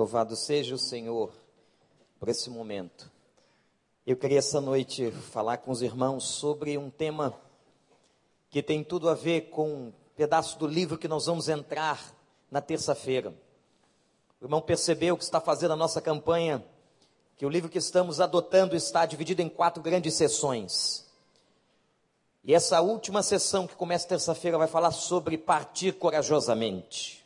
Louvado 0.00 0.34
seja 0.34 0.74
o 0.74 0.78
Senhor 0.78 1.30
por 2.18 2.30
esse 2.30 2.48
momento. 2.48 3.12
Eu 4.06 4.16
queria 4.16 4.38
essa 4.38 4.58
noite 4.58 5.10
falar 5.10 5.58
com 5.58 5.70
os 5.70 5.82
irmãos 5.82 6.24
sobre 6.24 6.78
um 6.78 6.88
tema 6.88 7.38
que 8.48 8.62
tem 8.62 8.82
tudo 8.82 9.10
a 9.10 9.14
ver 9.14 9.50
com 9.50 9.68
um 9.68 9.92
pedaço 10.16 10.58
do 10.58 10.66
livro 10.66 10.96
que 10.96 11.06
nós 11.06 11.26
vamos 11.26 11.50
entrar 11.50 12.16
na 12.50 12.62
terça-feira. 12.62 13.34
O 14.40 14.46
irmão 14.46 14.62
percebeu 14.62 15.18
que 15.18 15.22
está 15.22 15.38
fazendo 15.38 15.72
a 15.72 15.76
nossa 15.76 16.00
campanha, 16.00 16.64
que 17.36 17.44
o 17.44 17.50
livro 17.50 17.68
que 17.68 17.76
estamos 17.76 18.22
adotando 18.22 18.74
está 18.74 19.04
dividido 19.04 19.42
em 19.42 19.50
quatro 19.50 19.82
grandes 19.82 20.14
sessões. 20.14 21.06
E 22.42 22.54
essa 22.54 22.80
última 22.80 23.22
sessão, 23.22 23.66
que 23.66 23.76
começa 23.76 24.08
terça-feira, 24.08 24.56
vai 24.56 24.66
falar 24.66 24.92
sobre 24.92 25.36
partir 25.36 25.92
corajosamente. 25.92 27.19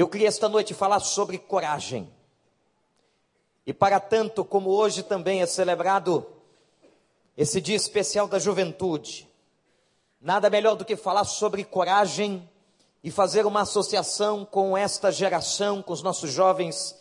Eu 0.00 0.08
queria 0.08 0.28
esta 0.28 0.48
noite 0.48 0.72
falar 0.72 0.98
sobre 1.00 1.36
coragem. 1.36 2.10
E 3.66 3.72
para 3.74 4.00
tanto, 4.00 4.42
como 4.42 4.70
hoje 4.70 5.02
também 5.02 5.42
é 5.42 5.46
celebrado 5.46 6.26
esse 7.36 7.60
dia 7.60 7.76
especial 7.76 8.26
da 8.26 8.38
juventude, 8.38 9.28
nada 10.18 10.48
melhor 10.48 10.74
do 10.74 10.86
que 10.86 10.96
falar 10.96 11.24
sobre 11.24 11.64
coragem 11.64 12.48
e 13.04 13.10
fazer 13.10 13.44
uma 13.44 13.60
associação 13.60 14.42
com 14.42 14.74
esta 14.74 15.12
geração, 15.12 15.82
com 15.82 15.92
os 15.92 16.02
nossos 16.02 16.30
jovens, 16.30 16.98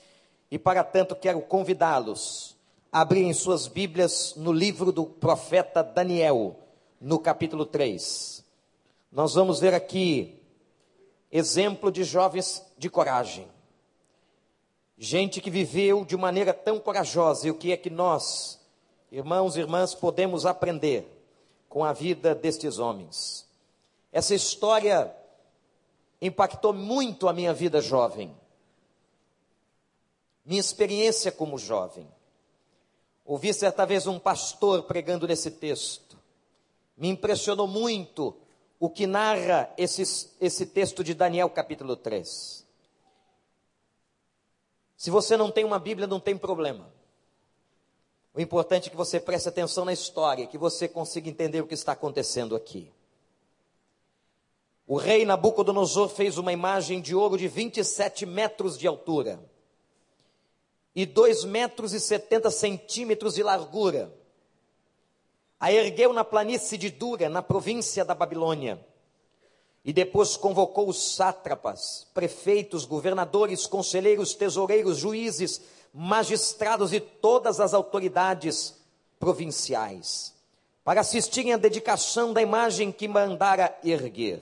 e 0.51 0.59
para 0.59 0.83
tanto 0.83 1.15
quero 1.15 1.39
convidá-los 1.39 2.57
a 2.91 2.99
abrirem 2.99 3.33
suas 3.33 3.65
Bíblias 3.65 4.33
no 4.35 4.51
livro 4.51 4.91
do 4.91 5.05
profeta 5.05 5.81
Daniel, 5.81 6.53
no 6.99 7.17
capítulo 7.17 7.65
3. 7.65 8.43
Nós 9.09 9.35
vamos 9.35 9.61
ver 9.61 9.73
aqui 9.73 10.38
exemplo 11.31 11.91
de 11.91 12.03
jovens 12.03 12.65
de 12.77 12.89
coragem. 12.89 13.47
Gente 14.97 15.39
que 15.39 15.49
viveu 15.49 16.03
de 16.03 16.17
maneira 16.17 16.53
tão 16.53 16.79
corajosa, 16.79 17.47
e 17.47 17.51
o 17.51 17.55
que 17.55 17.71
é 17.71 17.77
que 17.77 17.89
nós, 17.89 18.59
irmãos 19.11 19.55
e 19.55 19.59
irmãs, 19.59 19.95
podemos 19.95 20.45
aprender 20.45 21.07
com 21.69 21.85
a 21.85 21.93
vida 21.93 22.35
destes 22.35 22.79
homens? 22.79 23.47
Essa 24.11 24.35
história 24.35 25.15
impactou 26.21 26.73
muito 26.73 27.27
a 27.27 27.33
minha 27.33 27.53
vida 27.53 27.79
jovem, 27.79 28.35
minha 30.45 30.59
experiência 30.59 31.31
como 31.31 31.57
jovem. 31.57 32.07
Ouvi 33.23 33.53
certa 33.53 33.85
vez 33.85 34.07
um 34.07 34.17
pastor 34.17 34.83
pregando 34.83 35.27
nesse 35.27 35.51
texto, 35.51 36.17
me 36.97 37.07
impressionou 37.07 37.67
muito 37.67 38.35
o 38.79 38.89
que 38.89 39.05
narra 39.05 39.69
esse, 39.77 40.31
esse 40.39 40.65
texto 40.65 41.03
de 41.03 41.13
Daniel 41.13 41.49
capítulo 41.49 41.97
3. 41.97 42.65
Se 44.95 45.09
você 45.09 45.35
não 45.35 45.51
tem 45.51 45.65
uma 45.65 45.79
Bíblia, 45.79 46.07
não 46.07 46.19
tem 46.19 46.37
problema. 46.37 46.91
O 48.33 48.39
importante 48.39 48.87
é 48.87 48.89
que 48.91 48.95
você 48.95 49.19
preste 49.19 49.49
atenção 49.49 49.83
na 49.83 49.91
história, 49.91 50.47
que 50.47 50.57
você 50.57 50.87
consiga 50.87 51.29
entender 51.29 51.61
o 51.61 51.67
que 51.67 51.73
está 51.73 51.91
acontecendo 51.91 52.55
aqui. 52.55 52.91
O 54.87 54.95
rei 54.95 55.25
Nabucodonosor 55.25 56.09
fez 56.09 56.37
uma 56.37 56.53
imagem 56.53 57.01
de 57.01 57.13
ouro 57.13 57.37
de 57.37 57.47
27 57.47 58.25
metros 58.25 58.77
de 58.77 58.87
altura 58.87 59.39
e 60.95 61.05
2 61.05 61.43
metros 61.45 61.93
e 61.93 61.99
70 61.99 62.49
centímetros 62.49 63.35
de 63.35 63.43
largura 63.43 64.18
a 65.59 65.71
ergueu 65.71 66.13
na 66.13 66.23
planície 66.23 66.77
de 66.77 66.89
Dura, 66.89 67.27
na 67.27 67.41
província 67.41 68.05
da 68.05 68.15
Babilônia. 68.15 68.79
E 69.83 69.91
depois 69.91 70.37
convocou 70.37 70.87
os 70.87 71.15
sátrapas, 71.15 72.07
prefeitos, 72.13 72.85
governadores, 72.85 73.67
conselheiros, 73.67 74.33
tesoureiros, 74.33 74.97
juízes, 74.97 75.61
magistrados 75.93 76.93
e 76.93 76.99
todas 76.99 77.59
as 77.59 77.73
autoridades 77.73 78.75
provinciais, 79.19 80.33
para 80.83 81.01
assistirem 81.01 81.53
à 81.53 81.57
dedicação 81.57 82.31
da 82.31 82.41
imagem 82.41 82.91
que 82.91 83.07
mandara 83.07 83.77
erguer. 83.83 84.41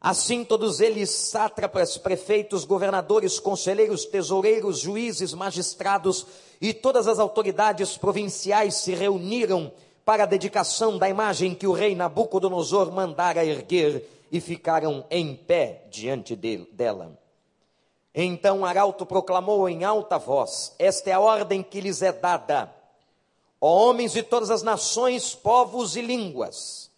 Assim, 0.00 0.44
todos 0.44 0.80
eles, 0.80 1.10
sátrapas, 1.10 1.96
prefeitos, 1.96 2.64
governadores, 2.64 3.40
conselheiros, 3.40 4.04
tesoureiros, 4.04 4.78
juízes, 4.78 5.32
magistrados 5.32 6.26
e 6.60 6.74
todas 6.74 7.08
as 7.08 7.18
autoridades 7.18 7.96
provinciais 7.96 8.74
se 8.74 8.94
reuniram 8.94 9.72
para 10.04 10.24
a 10.24 10.26
dedicação 10.26 10.98
da 10.98 11.08
imagem 11.08 11.54
que 11.54 11.66
o 11.66 11.72
rei 11.72 11.94
Nabucodonosor 11.94 12.92
mandara 12.92 13.44
erguer 13.44 14.26
e 14.30 14.40
ficaram 14.40 15.04
em 15.10 15.34
pé 15.34 15.84
diante 15.90 16.36
dela. 16.36 17.18
Então 18.14 18.64
Arauto 18.64 19.06
proclamou 19.06 19.68
em 19.68 19.82
alta 19.82 20.18
voz: 20.18 20.74
Esta 20.78 21.10
é 21.10 21.12
a 21.14 21.20
ordem 21.20 21.62
que 21.62 21.80
lhes 21.80 22.02
é 22.02 22.12
dada, 22.12 22.72
ó 23.60 23.88
homens 23.88 24.12
de 24.12 24.22
todas 24.22 24.50
as 24.50 24.62
nações, 24.62 25.34
povos 25.34 25.96
e 25.96 26.02
línguas. 26.02 26.90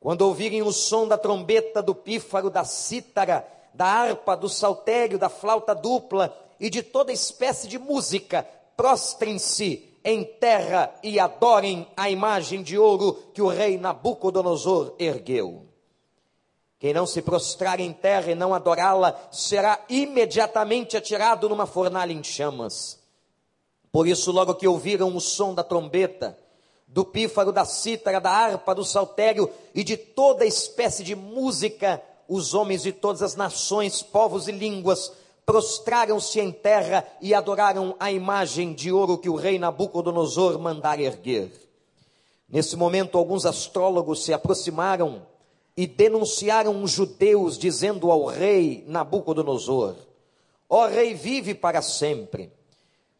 Quando 0.00 0.22
ouvirem 0.22 0.62
o 0.62 0.72
som 0.72 1.06
da 1.06 1.18
trombeta, 1.18 1.82
do 1.82 1.94
pífaro, 1.94 2.48
da 2.48 2.64
cítara, 2.64 3.46
da 3.74 3.84
harpa, 3.84 4.36
do 4.36 4.48
saltério, 4.48 5.18
da 5.18 5.28
flauta 5.28 5.74
dupla 5.74 6.36
e 6.58 6.70
de 6.70 6.82
toda 6.82 7.12
espécie 7.12 7.68
de 7.68 7.78
música, 7.78 8.46
prostrem-se 8.76 9.87
em 10.04 10.24
terra 10.24 10.94
e 11.02 11.18
adorem 11.18 11.86
a 11.96 12.10
imagem 12.10 12.62
de 12.62 12.78
ouro 12.78 13.14
que 13.32 13.42
o 13.42 13.48
rei 13.48 13.78
Nabucodonosor 13.78 14.94
ergueu. 14.98 15.66
Quem 16.78 16.92
não 16.92 17.06
se 17.06 17.20
prostrar 17.20 17.80
em 17.80 17.92
terra 17.92 18.30
e 18.30 18.34
não 18.34 18.54
adorá-la 18.54 19.18
será 19.32 19.84
imediatamente 19.88 20.96
atirado 20.96 21.48
numa 21.48 21.66
fornalha 21.66 22.12
em 22.12 22.22
chamas. 22.22 23.00
Por 23.90 24.06
isso, 24.06 24.30
logo 24.30 24.54
que 24.54 24.68
ouviram 24.68 25.14
o 25.16 25.20
som 25.20 25.54
da 25.54 25.64
trombeta, 25.64 26.38
do 26.86 27.04
pífaro, 27.04 27.52
da 27.52 27.64
cítara, 27.64 28.20
da 28.20 28.30
harpa, 28.30 28.74
do 28.74 28.84
saltério 28.84 29.50
e 29.74 29.82
de 29.82 29.96
toda 29.96 30.46
espécie 30.46 31.02
de 31.02 31.16
música, 31.16 32.02
os 32.28 32.54
homens 32.54 32.82
de 32.82 32.92
todas 32.92 33.22
as 33.22 33.34
nações, 33.34 34.02
povos 34.02 34.46
e 34.46 34.52
línguas 34.52 35.12
prostraram-se 35.48 36.38
em 36.38 36.52
terra 36.52 37.08
e 37.22 37.32
adoraram 37.32 37.96
a 37.98 38.12
imagem 38.12 38.74
de 38.74 38.92
ouro 38.92 39.16
que 39.16 39.30
o 39.30 39.34
rei 39.34 39.58
Nabucodonosor 39.58 40.58
mandara 40.58 41.00
erguer. 41.00 41.50
Nesse 42.46 42.76
momento, 42.76 43.16
alguns 43.16 43.46
astrólogos 43.46 44.22
se 44.22 44.34
aproximaram 44.34 45.26
e 45.74 45.86
denunciaram 45.86 46.82
os 46.82 46.90
judeus, 46.90 47.56
dizendo 47.56 48.10
ao 48.10 48.26
rei 48.26 48.84
Nabucodonosor: 48.88 49.94
Ó 50.68 50.86
rei, 50.86 51.14
vive 51.14 51.54
para 51.54 51.80
sempre. 51.80 52.52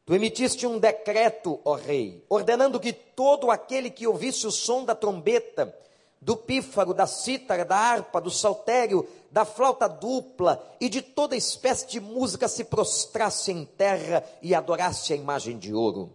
Tu 0.05 0.15
emitiste 0.15 0.66
um 0.66 0.78
decreto, 0.78 1.59
ó 1.65 1.77
rei, 1.77 2.22
ordenando 2.28 2.78
que 2.78 2.93
todo 2.93 3.50
aquele 3.50 3.89
que 3.89 4.06
ouvisse 4.06 4.47
o 4.47 4.50
som 4.50 4.84
da 4.84 4.95
trombeta, 4.95 5.75
do 6.21 6.37
pífaro, 6.37 6.93
da 6.93 7.06
cítara, 7.06 7.65
da 7.65 7.77
harpa, 7.77 8.21
do 8.21 8.31
saltério, 8.31 9.09
da 9.31 9.45
flauta 9.45 9.89
dupla 9.89 10.62
e 10.81 10.89
de 10.89 11.01
toda 11.01 11.37
espécie 11.37 11.87
de 11.87 12.01
música 12.01 12.49
se 12.49 12.65
prostrasse 12.65 13.53
em 13.53 13.65
terra 13.65 14.25
e 14.43 14.55
adorasse 14.55 15.12
a 15.12 15.17
imagem 15.17 15.59
de 15.59 15.73
ouro. 15.73 16.12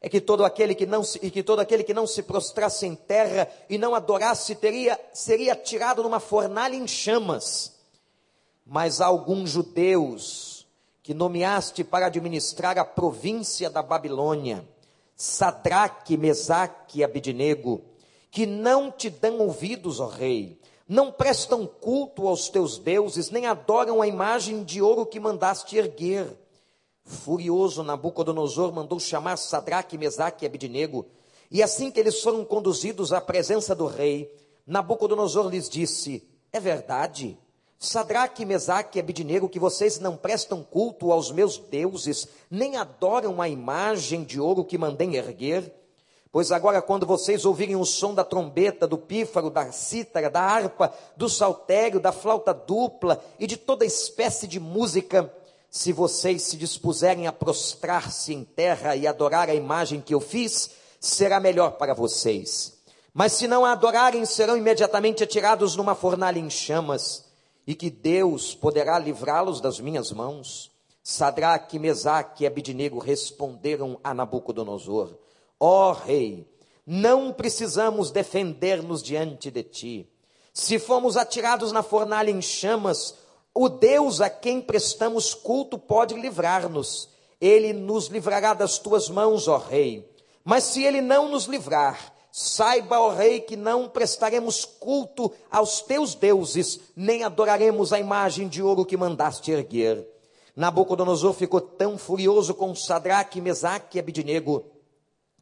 É 0.00 0.08
que 0.08 0.20
todo 0.20 0.44
aquele 0.44 0.74
que 0.74 0.84
não 0.84 1.04
se, 1.04 1.18
e 1.22 1.30
que 1.30 1.42
todo 1.42 1.60
aquele 1.60 1.84
que 1.84 1.94
não 1.94 2.06
se 2.06 2.24
prostrasse 2.24 2.84
em 2.86 2.94
terra 2.94 3.48
e 3.70 3.78
não 3.78 3.94
adorasse 3.94 4.54
teria 4.56 4.98
seria 5.12 5.54
tirado 5.54 6.02
numa 6.02 6.18
fornalha 6.18 6.74
em 6.74 6.88
chamas. 6.88 7.72
Mas 8.66 9.00
há 9.00 9.06
alguns 9.06 9.50
judeus 9.50 10.66
que 11.02 11.14
nomeaste 11.14 11.84
para 11.84 12.06
administrar 12.06 12.78
a 12.78 12.84
província 12.84 13.70
da 13.70 13.82
Babilônia, 13.82 14.66
Sadraque, 15.16 16.16
Mesaque 16.16 16.98
e 16.98 17.04
Abidnego, 17.04 17.91
que 18.32 18.46
não 18.46 18.90
te 18.90 19.10
dão 19.10 19.40
ouvidos, 19.40 20.00
ó 20.00 20.06
rei, 20.06 20.58
não 20.88 21.12
prestam 21.12 21.66
culto 21.66 22.26
aos 22.26 22.48
teus 22.48 22.78
deuses, 22.78 23.30
nem 23.30 23.46
adoram 23.46 24.00
a 24.00 24.06
imagem 24.08 24.64
de 24.64 24.80
ouro 24.80 25.04
que 25.04 25.20
mandaste 25.20 25.76
erguer. 25.76 26.34
Furioso, 27.04 27.82
Nabucodonosor 27.82 28.72
mandou 28.72 28.98
chamar 28.98 29.36
Sadraque, 29.36 29.98
Mesaque 29.98 30.44
e 30.44 30.46
Abidnego, 30.46 31.04
e 31.50 31.62
assim 31.62 31.90
que 31.90 32.00
eles 32.00 32.22
foram 32.22 32.42
conduzidos 32.42 33.12
à 33.12 33.20
presença 33.20 33.74
do 33.74 33.84
rei, 33.84 34.34
Nabucodonosor 34.66 35.50
lhes 35.50 35.68
disse: 35.68 36.26
É 36.50 36.58
verdade, 36.58 37.38
Sadraque, 37.78 38.46
Mesaque 38.46 38.98
e 38.98 39.00
Abidnego, 39.00 39.46
que 39.46 39.58
vocês 39.58 39.98
não 40.00 40.16
prestam 40.16 40.62
culto 40.62 41.12
aos 41.12 41.30
meus 41.30 41.58
deuses, 41.58 42.26
nem 42.50 42.76
adoram 42.76 43.42
a 43.42 43.48
imagem 43.48 44.24
de 44.24 44.40
ouro 44.40 44.64
que 44.64 44.78
mandei 44.78 45.16
erguer? 45.16 45.81
Pois 46.32 46.50
agora, 46.50 46.80
quando 46.80 47.04
vocês 47.04 47.44
ouvirem 47.44 47.76
o 47.76 47.84
som 47.84 48.14
da 48.14 48.24
trombeta, 48.24 48.88
do 48.88 48.96
pífaro, 48.96 49.50
da 49.50 49.70
cítara, 49.70 50.30
da 50.30 50.40
harpa, 50.40 50.90
do 51.14 51.28
saltério, 51.28 52.00
da 52.00 52.10
flauta 52.10 52.54
dupla 52.54 53.22
e 53.38 53.46
de 53.46 53.58
toda 53.58 53.84
espécie 53.84 54.46
de 54.46 54.58
música, 54.58 55.30
se 55.70 55.92
vocês 55.92 56.42
se 56.44 56.56
dispuserem 56.56 57.26
a 57.26 57.32
prostrar-se 57.32 58.32
em 58.32 58.44
terra 58.44 58.96
e 58.96 59.06
adorar 59.06 59.50
a 59.50 59.54
imagem 59.54 60.00
que 60.00 60.14
eu 60.14 60.20
fiz, 60.20 60.70
será 60.98 61.38
melhor 61.38 61.72
para 61.72 61.92
vocês. 61.92 62.78
Mas 63.12 63.32
se 63.32 63.46
não 63.46 63.62
a 63.62 63.72
adorarem, 63.72 64.24
serão 64.24 64.56
imediatamente 64.56 65.22
atirados 65.22 65.76
numa 65.76 65.94
fornalha 65.94 66.38
em 66.38 66.48
chamas, 66.48 67.26
e 67.66 67.74
que 67.74 67.90
Deus 67.90 68.54
poderá 68.54 68.98
livrá-los 68.98 69.60
das 69.60 69.78
minhas 69.78 70.10
mãos. 70.10 70.70
Sadraque, 71.02 71.78
Mesaque 71.78 72.44
e 72.44 72.46
Abidnego 72.46 72.98
responderam 72.98 74.00
a 74.02 74.14
Nabucodonosor: 74.14 75.21
Ó 75.64 75.90
oh, 75.90 75.92
rei, 75.92 76.44
não 76.84 77.32
precisamos 77.32 78.10
defender-nos 78.10 79.00
diante 79.00 79.48
de 79.48 79.62
ti. 79.62 80.12
Se 80.52 80.76
fomos 80.76 81.16
atirados 81.16 81.70
na 81.70 81.84
fornalha 81.84 82.32
em 82.32 82.42
chamas, 82.42 83.14
o 83.54 83.68
Deus 83.68 84.20
a 84.20 84.28
quem 84.28 84.60
prestamos 84.60 85.34
culto 85.34 85.78
pode 85.78 86.16
livrar-nos. 86.16 87.08
Ele 87.40 87.72
nos 87.72 88.08
livrará 88.08 88.54
das 88.54 88.80
tuas 88.80 89.08
mãos, 89.08 89.46
ó 89.46 89.56
rei. 89.56 90.12
Mas 90.44 90.64
se 90.64 90.82
ele 90.82 91.00
não 91.00 91.28
nos 91.28 91.44
livrar, 91.44 92.12
saiba, 92.32 92.98
ó 92.98 93.10
rei, 93.10 93.38
que 93.38 93.54
não 93.54 93.88
prestaremos 93.88 94.64
culto 94.64 95.30
aos 95.48 95.80
teus 95.80 96.16
deuses, 96.16 96.80
nem 96.96 97.22
adoraremos 97.22 97.92
a 97.92 98.00
imagem 98.00 98.48
de 98.48 98.60
ouro 98.60 98.84
que 98.84 98.96
mandaste 98.96 99.52
erguer. 99.52 100.08
Nabucodonosor 100.56 101.32
ficou 101.34 101.60
tão 101.60 101.96
furioso 101.96 102.52
com 102.52 102.74
Sadraque, 102.74 103.40
Mesaque 103.40 103.96
e 103.96 104.00
Abidinego, 104.00 104.71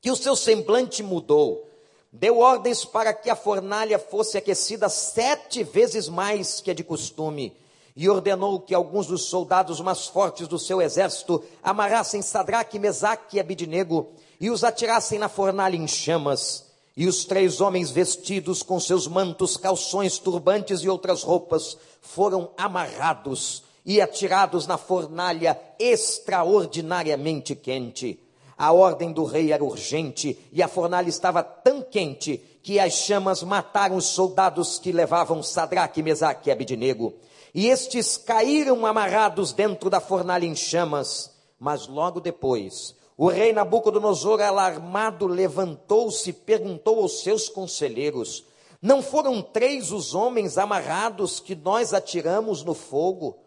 que 0.01 0.11
o 0.11 0.17
seu 0.17 0.35
semblante 0.35 1.03
mudou. 1.03 1.67
Deu 2.13 2.39
ordens 2.39 2.85
para 2.85 3.13
que 3.13 3.31
a 3.31 3.37
fornalha 3.37 3.99
fosse 3.99 4.37
aquecida 4.37 4.89
sete 4.89 5.63
vezes 5.63 6.09
mais 6.09 6.61
que 6.61 6.71
a 6.71 6.75
de 6.75 6.83
costume, 6.83 7.57
e 7.95 8.09
ordenou 8.09 8.61
que 8.61 8.75
alguns 8.75 9.07
dos 9.07 9.27
soldados 9.27 9.81
mais 9.81 10.07
fortes 10.07 10.49
do 10.49 10.59
seu 10.59 10.81
exército 10.81 11.43
amarrassem 11.63 12.23
Sadraque, 12.23 12.79
Mesaque 12.79 13.37
e 13.37 13.41
Abidinego 13.41 14.09
e 14.41 14.51
os 14.51 14.65
atirassem 14.65 15.19
na 15.19 15.29
fornalha 15.29 15.77
em 15.77 15.87
chamas. 15.87 16.67
E 16.97 17.07
os 17.07 17.25
três 17.25 17.61
homens 17.61 17.91
vestidos 17.91 18.63
com 18.63 18.81
seus 18.81 19.07
mantos, 19.07 19.57
calções, 19.57 20.19
turbantes 20.19 20.81
e 20.81 20.89
outras 20.89 21.23
roupas 21.23 21.77
foram 22.01 22.51
amarrados 22.57 23.63
e 23.87 24.01
atirados 24.01 24.67
na 24.67 24.77
fornalha 24.77 25.61
extraordinariamente 25.79 27.55
quente. 27.55 28.19
A 28.61 28.73
ordem 28.73 29.11
do 29.11 29.25
rei 29.25 29.53
era 29.53 29.65
urgente 29.65 30.39
e 30.53 30.63
a 30.63 30.69
fornalha 30.69 31.09
estava 31.09 31.43
tão 31.43 31.81
quente 31.81 32.37
que 32.63 32.79
as 32.79 32.93
chamas 32.93 33.43
mataram 33.43 33.97
os 33.97 34.05
soldados 34.05 34.79
que 34.79 34.93
levavam 34.93 35.43
Sadraque, 35.43 36.03
Mesaque 36.03 36.51
e 36.51 36.53
Abidinego. 36.53 37.15
E 37.55 37.69
estes 37.69 38.19
caíram 38.19 38.85
amarrados 38.85 39.55
dentro 39.55 39.89
da 39.89 39.99
fornalha 39.99 40.45
em 40.45 40.55
chamas. 40.55 41.31
Mas 41.59 41.89
logo 41.89 42.21
depois, 42.21 42.95
o 43.17 43.29
rei 43.29 43.51
Nabucodonosor, 43.51 44.43
alarmado, 44.43 45.27
levantou-se 45.27 46.29
e 46.29 46.35
perguntou 46.35 47.01
aos 47.01 47.23
seus 47.23 47.49
conselheiros: 47.49 48.45
Não 48.83 49.03
foram 49.03 49.41
três 49.41 49.91
os 49.91 50.15
homens 50.15 50.59
amarrados 50.59 51.41
que 51.41 51.55
nós 51.55 51.95
atiramos 51.95 52.63
no 52.63 52.75
fogo? 52.75 53.39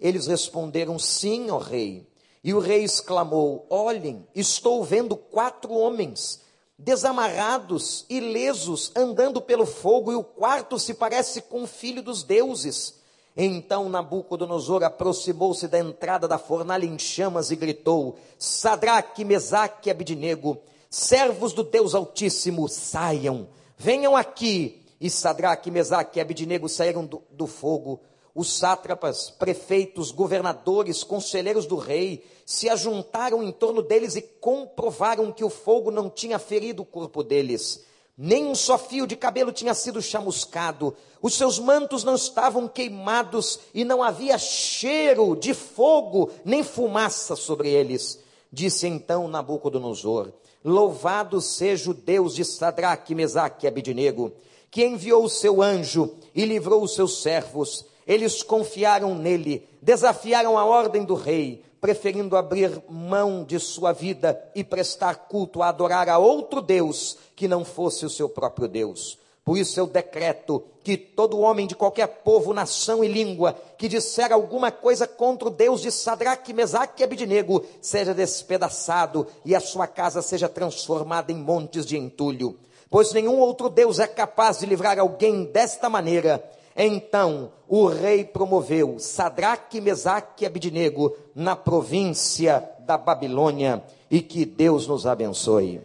Eles 0.00 0.28
responderam: 0.28 0.98
Sim, 0.98 1.50
ó 1.50 1.58
rei. 1.58 2.10
E 2.44 2.52
o 2.52 2.58
rei 2.58 2.82
exclamou: 2.82 3.66
Olhem, 3.70 4.26
estou 4.34 4.82
vendo 4.82 5.16
quatro 5.16 5.72
homens 5.72 6.40
desamarrados, 6.76 8.04
ilesos, 8.10 8.90
andando 8.96 9.40
pelo 9.40 9.64
fogo, 9.64 10.10
e 10.10 10.16
o 10.16 10.24
quarto 10.24 10.78
se 10.78 10.94
parece 10.94 11.42
com 11.42 11.62
o 11.62 11.66
filho 11.66 12.02
dos 12.02 12.24
deuses. 12.24 13.00
Então 13.36 13.88
Nabucodonosor 13.88 14.82
aproximou-se 14.82 15.66
da 15.66 15.78
entrada 15.78 16.28
da 16.28 16.36
fornalha 16.36 16.84
em 16.84 16.98
chamas 16.98 17.50
e 17.50 17.56
gritou: 17.56 18.18
Sadraque, 18.38 19.24
Mesaque 19.24 19.88
e 19.88 19.92
Abidinego, 19.92 20.58
servos 20.90 21.52
do 21.52 21.62
Deus 21.62 21.94
Altíssimo, 21.94 22.68
saiam, 22.68 23.48
venham 23.76 24.16
aqui. 24.16 24.80
E 25.00 25.10
Sadraque, 25.10 25.68
Mesaque 25.68 26.20
e 26.20 26.22
Abidinego 26.22 26.68
saíram 26.68 27.04
do, 27.04 27.22
do 27.32 27.46
fogo 27.46 28.00
os 28.34 28.52
sátrapas, 28.56 29.30
prefeitos, 29.30 30.10
governadores, 30.10 31.04
conselheiros 31.04 31.66
do 31.66 31.76
rei 31.76 32.24
se 32.46 32.68
ajuntaram 32.68 33.42
em 33.42 33.52
torno 33.52 33.82
deles 33.82 34.16
e 34.16 34.22
comprovaram 34.22 35.30
que 35.30 35.44
o 35.44 35.50
fogo 35.50 35.90
não 35.90 36.08
tinha 36.08 36.38
ferido 36.38 36.82
o 36.82 36.86
corpo 36.86 37.22
deles. 37.22 37.84
Nem 38.16 38.46
um 38.46 38.54
só 38.54 38.78
fio 38.78 39.06
de 39.06 39.16
cabelo 39.16 39.52
tinha 39.52 39.74
sido 39.74 40.00
chamuscado, 40.02 40.94
os 41.20 41.34
seus 41.34 41.58
mantos 41.58 42.04
não 42.04 42.14
estavam 42.14 42.68
queimados 42.68 43.60
e 43.72 43.84
não 43.84 44.02
havia 44.02 44.38
cheiro 44.38 45.36
de 45.36 45.54
fogo 45.54 46.30
nem 46.44 46.62
fumaça 46.62 47.36
sobre 47.36 47.68
eles. 47.70 48.18
Disse 48.50 48.86
então 48.86 49.28
Nabucodonosor: 49.28 50.32
Louvado 50.64 51.40
seja 51.40 51.90
o 51.90 51.94
Deus 51.94 52.34
de 52.34 52.44
Sadraque, 52.44 53.14
Mesaque 53.14 53.66
e 53.66 53.68
Abidinego, 53.68 54.32
que 54.70 54.84
enviou 54.84 55.24
o 55.24 55.30
seu 55.30 55.62
anjo 55.62 56.14
e 56.34 56.44
livrou 56.44 56.82
os 56.82 56.94
seus 56.94 57.22
servos 57.22 57.86
eles 58.12 58.42
confiaram 58.42 59.14
nele, 59.14 59.66
desafiaram 59.80 60.58
a 60.58 60.64
ordem 60.64 61.04
do 61.04 61.14
rei, 61.14 61.64
preferindo 61.80 62.36
abrir 62.36 62.82
mão 62.88 63.42
de 63.42 63.58
sua 63.58 63.92
vida 63.92 64.40
e 64.54 64.62
prestar 64.62 65.26
culto 65.26 65.62
a 65.62 65.68
adorar 65.68 66.08
a 66.08 66.18
outro 66.18 66.60
Deus 66.60 67.16
que 67.34 67.48
não 67.48 67.64
fosse 67.64 68.04
o 68.04 68.10
seu 68.10 68.28
próprio 68.28 68.68
Deus. 68.68 69.18
Por 69.44 69.58
isso 69.58 69.80
eu 69.80 69.88
decreto 69.88 70.62
que 70.84 70.96
todo 70.96 71.40
homem 71.40 71.66
de 71.66 71.74
qualquer 71.74 72.06
povo, 72.06 72.54
nação 72.54 73.02
e 73.02 73.08
língua 73.08 73.56
que 73.76 73.88
disser 73.88 74.32
alguma 74.32 74.70
coisa 74.70 75.06
contra 75.06 75.48
o 75.48 75.50
Deus 75.50 75.80
de 75.80 75.90
Sadraque, 75.90 76.52
Mesaque 76.52 77.02
e 77.02 77.04
Abidinego 77.04 77.64
seja 77.80 78.14
despedaçado 78.14 79.26
e 79.44 79.54
a 79.54 79.60
sua 79.60 79.88
casa 79.88 80.22
seja 80.22 80.48
transformada 80.48 81.32
em 81.32 81.36
montes 81.36 81.84
de 81.84 81.96
entulho. 81.96 82.56
Pois 82.88 83.12
nenhum 83.12 83.40
outro 83.40 83.68
Deus 83.68 83.98
é 83.98 84.06
capaz 84.06 84.58
de 84.58 84.66
livrar 84.66 84.98
alguém 84.98 85.44
desta 85.44 85.88
maneira 85.88 86.44
então 86.76 87.52
o 87.68 87.86
rei 87.86 88.24
promoveu 88.24 88.98
Sadraque, 88.98 89.80
Mesaque 89.80 90.44
e 90.44 90.46
Abidinego 90.46 91.16
na 91.34 91.54
província 91.54 92.68
da 92.80 92.96
Babilônia 92.96 93.82
e 94.10 94.20
que 94.20 94.44
Deus 94.44 94.86
nos 94.86 95.06
abençoe. 95.06 95.80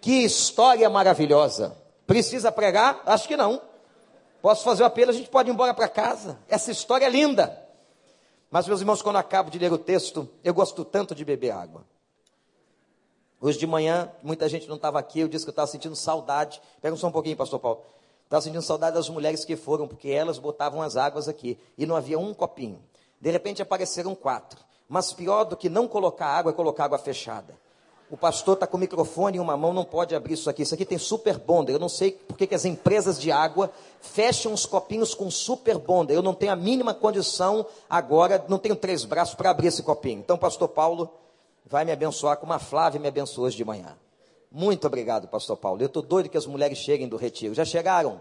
Que 0.00 0.24
história 0.24 0.88
maravilhosa. 0.90 1.76
Precisa 2.06 2.52
pregar? 2.52 3.02
Acho 3.06 3.26
que 3.26 3.36
não. 3.36 3.60
Posso 4.42 4.62
fazer 4.62 4.82
o 4.82 4.86
apelo, 4.86 5.10
a 5.10 5.14
gente 5.14 5.30
pode 5.30 5.48
ir 5.48 5.52
embora 5.52 5.72
para 5.72 5.88
casa. 5.88 6.38
Essa 6.48 6.70
história 6.70 7.06
é 7.06 7.08
linda. 7.08 7.58
Mas, 8.50 8.68
meus 8.68 8.80
irmãos, 8.80 9.00
quando 9.00 9.16
acabo 9.16 9.50
de 9.50 9.58
ler 9.58 9.72
o 9.72 9.78
texto, 9.78 10.28
eu 10.44 10.52
gosto 10.52 10.84
tanto 10.84 11.14
de 11.14 11.24
beber 11.24 11.50
água. 11.50 11.84
Hoje 13.40 13.58
de 13.58 13.66
manhã, 13.66 14.10
muita 14.22 14.48
gente 14.48 14.68
não 14.68 14.76
estava 14.76 14.98
aqui, 14.98 15.20
eu 15.20 15.28
disse 15.28 15.44
que 15.44 15.48
eu 15.48 15.52
estava 15.52 15.66
sentindo 15.66 15.96
saudade. 15.96 16.60
Pega 16.80 16.94
só 16.96 17.08
um 17.08 17.12
pouquinho, 17.12 17.36
pastor 17.36 17.58
Paulo. 17.58 17.82
Estava 18.34 18.42
sentindo 18.42 18.62
saudade 18.62 18.96
das 18.96 19.08
mulheres 19.08 19.44
que 19.44 19.54
foram, 19.54 19.86
porque 19.86 20.10
elas 20.10 20.40
botavam 20.40 20.82
as 20.82 20.96
águas 20.96 21.28
aqui 21.28 21.56
e 21.78 21.86
não 21.86 21.94
havia 21.94 22.18
um 22.18 22.34
copinho. 22.34 22.82
De 23.20 23.30
repente 23.30 23.62
apareceram 23.62 24.12
quatro. 24.12 24.58
Mas 24.88 25.12
pior 25.12 25.44
do 25.44 25.56
que 25.56 25.68
não 25.68 25.86
colocar 25.86 26.26
água 26.26 26.50
é 26.50 26.52
colocar 26.52 26.86
água 26.86 26.98
fechada. 26.98 27.56
O 28.10 28.16
pastor 28.16 28.54
está 28.54 28.66
com 28.66 28.76
o 28.76 28.80
microfone 28.80 29.36
em 29.36 29.40
uma 29.40 29.56
mão, 29.56 29.72
não 29.72 29.84
pode 29.84 30.16
abrir 30.16 30.34
isso 30.34 30.50
aqui. 30.50 30.62
Isso 30.62 30.74
aqui 30.74 30.84
tem 30.84 30.98
super 30.98 31.38
bonder. 31.38 31.74
Eu 31.74 31.78
não 31.78 31.88
sei 31.88 32.10
porque 32.10 32.44
que 32.44 32.56
as 32.56 32.64
empresas 32.64 33.20
de 33.20 33.30
água 33.30 33.70
fecham 34.00 34.52
os 34.52 34.66
copinhos 34.66 35.14
com 35.14 35.30
super 35.30 35.78
bonder. 35.78 36.16
Eu 36.16 36.22
não 36.22 36.34
tenho 36.34 36.50
a 36.50 36.56
mínima 36.56 36.92
condição 36.92 37.64
agora, 37.88 38.44
não 38.48 38.58
tenho 38.58 38.74
três 38.74 39.04
braços 39.04 39.36
para 39.36 39.50
abrir 39.50 39.68
esse 39.68 39.84
copinho. 39.84 40.18
Então, 40.18 40.36
pastor 40.36 40.70
Paulo 40.70 41.08
vai 41.64 41.84
me 41.84 41.92
abençoar 41.92 42.36
como 42.38 42.52
a 42.52 42.58
Flávia 42.58 42.98
me 42.98 43.06
abençoou 43.06 43.46
hoje 43.46 43.56
de 43.56 43.64
manhã. 43.64 43.96
Muito 44.50 44.86
obrigado, 44.86 45.26
pastor 45.26 45.56
Paulo. 45.56 45.82
Eu 45.82 45.86
estou 45.86 46.00
doido 46.00 46.28
que 46.28 46.38
as 46.38 46.46
mulheres 46.46 46.78
cheguem 46.78 47.08
do 47.08 47.16
retiro. 47.16 47.54
Já 47.54 47.64
chegaram? 47.64 48.20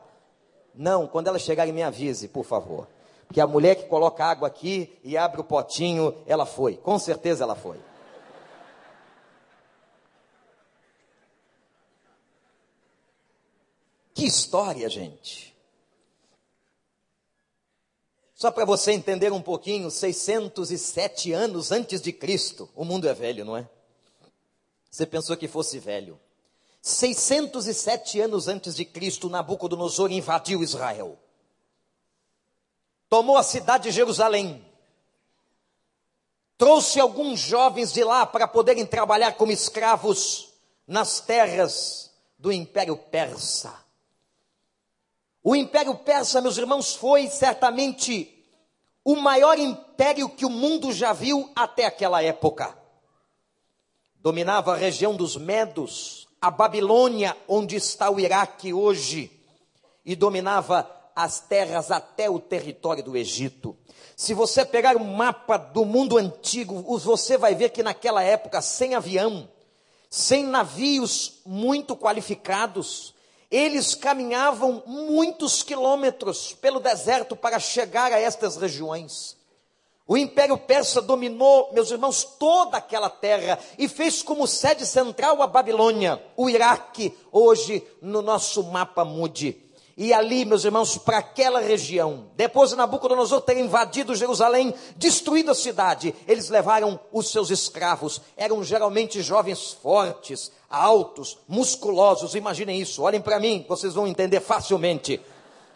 Não, 0.73 1.07
quando 1.07 1.27
elas 1.27 1.41
chegarem, 1.41 1.73
me 1.73 1.83
avise, 1.83 2.27
por 2.27 2.43
favor. 2.43 2.87
Porque 3.27 3.41
a 3.41 3.47
mulher 3.47 3.75
que 3.75 3.87
coloca 3.87 4.25
água 4.25 4.47
aqui 4.47 4.99
e 5.03 5.17
abre 5.17 5.41
o 5.41 5.43
potinho, 5.43 6.15
ela 6.25 6.45
foi. 6.45 6.77
Com 6.77 6.97
certeza 6.99 7.43
ela 7.43 7.55
foi. 7.55 7.79
Que 14.13 14.25
história, 14.25 14.87
gente. 14.89 15.53
Só 18.35 18.51
para 18.51 18.65
você 18.65 18.91
entender 18.91 19.31
um 19.31 19.41
pouquinho, 19.41 19.89
607 19.89 21.31
anos 21.31 21.71
antes 21.71 22.01
de 22.01 22.11
Cristo, 22.11 22.69
o 22.75 22.83
mundo 22.83 23.07
é 23.07 23.13
velho, 23.13 23.45
não 23.45 23.55
é? 23.55 23.67
Você 24.91 25.05
pensou 25.05 25.35
que 25.35 25.47
fosse 25.47 25.79
velho. 25.79 26.19
607 26.83 28.19
anos 28.19 28.49
antes 28.49 28.75
de 28.75 28.83
Cristo, 28.83 29.29
Nabucodonosor 29.29 30.11
invadiu 30.11 30.61
Israel. 30.61 31.17
Tomou 33.07 33.37
a 33.37 33.43
cidade 33.43 33.85
de 33.85 33.91
Jerusalém. 33.91 34.61
Trouxe 36.57 36.99
alguns 36.99 37.39
jovens 37.39 37.93
de 37.93 38.03
lá 38.03 38.25
para 38.25 38.49
poderem 38.49 38.85
trabalhar 38.85 39.31
como 39.37 39.53
escravos 39.53 40.49
nas 40.85 41.21
terras 41.21 42.11
do 42.37 42.51
Império 42.51 42.97
Persa. 42.97 43.73
O 45.41 45.55
Império 45.55 45.95
Persa, 45.95 46.41
meus 46.41 46.57
irmãos, 46.57 46.93
foi 46.93 47.29
certamente 47.29 48.45
o 49.05 49.15
maior 49.15 49.57
império 49.57 50.27
que 50.27 50.45
o 50.45 50.49
mundo 50.49 50.91
já 50.91 51.13
viu 51.13 51.49
até 51.55 51.85
aquela 51.85 52.21
época 52.21 52.77
dominava 54.23 54.73
a 54.73 54.77
região 54.77 55.13
dos 55.13 55.35
Medos, 55.35 56.29
a 56.43 56.51
Babilônia, 56.51 57.37
onde 57.47 57.77
está 57.77 58.09
o 58.09 58.19
Iraque 58.19 58.73
hoje, 58.73 59.31
e 60.05 60.13
dominava 60.13 60.85
as 61.15 61.39
terras 61.39 61.89
até 61.89 62.29
o 62.29 62.37
território 62.37 63.01
do 63.01 63.15
Egito. 63.15 63.77
Se 64.13 64.33
você 64.33 64.65
pegar 64.65 64.97
um 64.97 65.05
mapa 65.05 65.55
do 65.55 65.85
mundo 65.85 66.17
antigo, 66.17 66.81
você 66.99 67.37
vai 67.37 67.55
ver 67.55 67.69
que 67.69 67.81
naquela 67.81 68.21
época, 68.21 68.61
sem 68.61 68.93
avião, 68.93 69.47
sem 70.09 70.43
navios 70.43 71.39
muito 71.45 71.95
qualificados, 71.95 73.15
eles 73.49 73.95
caminhavam 73.95 74.83
muitos 74.85 75.63
quilômetros 75.63 76.51
pelo 76.51 76.81
deserto 76.81 77.37
para 77.37 77.57
chegar 77.57 78.11
a 78.11 78.19
estas 78.19 78.57
regiões. 78.57 79.37
O 80.05 80.17
Império 80.17 80.57
Persa 80.57 81.01
dominou, 81.01 81.71
meus 81.73 81.89
irmãos, 81.89 82.25
toda 82.37 82.77
aquela 82.77 83.09
terra 83.09 83.57
e 83.77 83.87
fez 83.87 84.21
como 84.21 84.45
sede 84.45 84.85
central 84.85 85.41
a 85.41 85.47
Babilônia, 85.47 86.21
o 86.35 86.49
Iraque, 86.49 87.17
hoje 87.31 87.81
no 88.01 88.21
nosso 88.21 88.63
mapa 88.63 89.05
mude. 89.05 89.63
E 89.95 90.11
ali, 90.11 90.43
meus 90.43 90.65
irmãos, 90.65 90.97
para 90.97 91.19
aquela 91.19 91.61
região, 91.61 92.25
depois 92.35 92.71
de 92.71 92.75
Nabucodonosor 92.75 93.41
ter 93.41 93.57
invadido 93.59 94.15
Jerusalém, 94.15 94.73
destruído 94.97 95.51
a 95.51 95.55
cidade, 95.55 96.15
eles 96.27 96.49
levaram 96.49 96.99
os 97.11 97.31
seus 97.31 97.51
escravos. 97.51 98.19
Eram 98.35 98.63
geralmente 98.63 99.21
jovens 99.21 99.71
fortes, 99.71 100.51
altos, 100.67 101.37
musculosos. 101.47 102.33
Imaginem 102.33 102.81
isso, 102.81 103.03
olhem 103.03 103.21
para 103.21 103.39
mim, 103.39 103.63
vocês 103.69 103.93
vão 103.93 104.07
entender 104.07 104.41
facilmente 104.41 105.21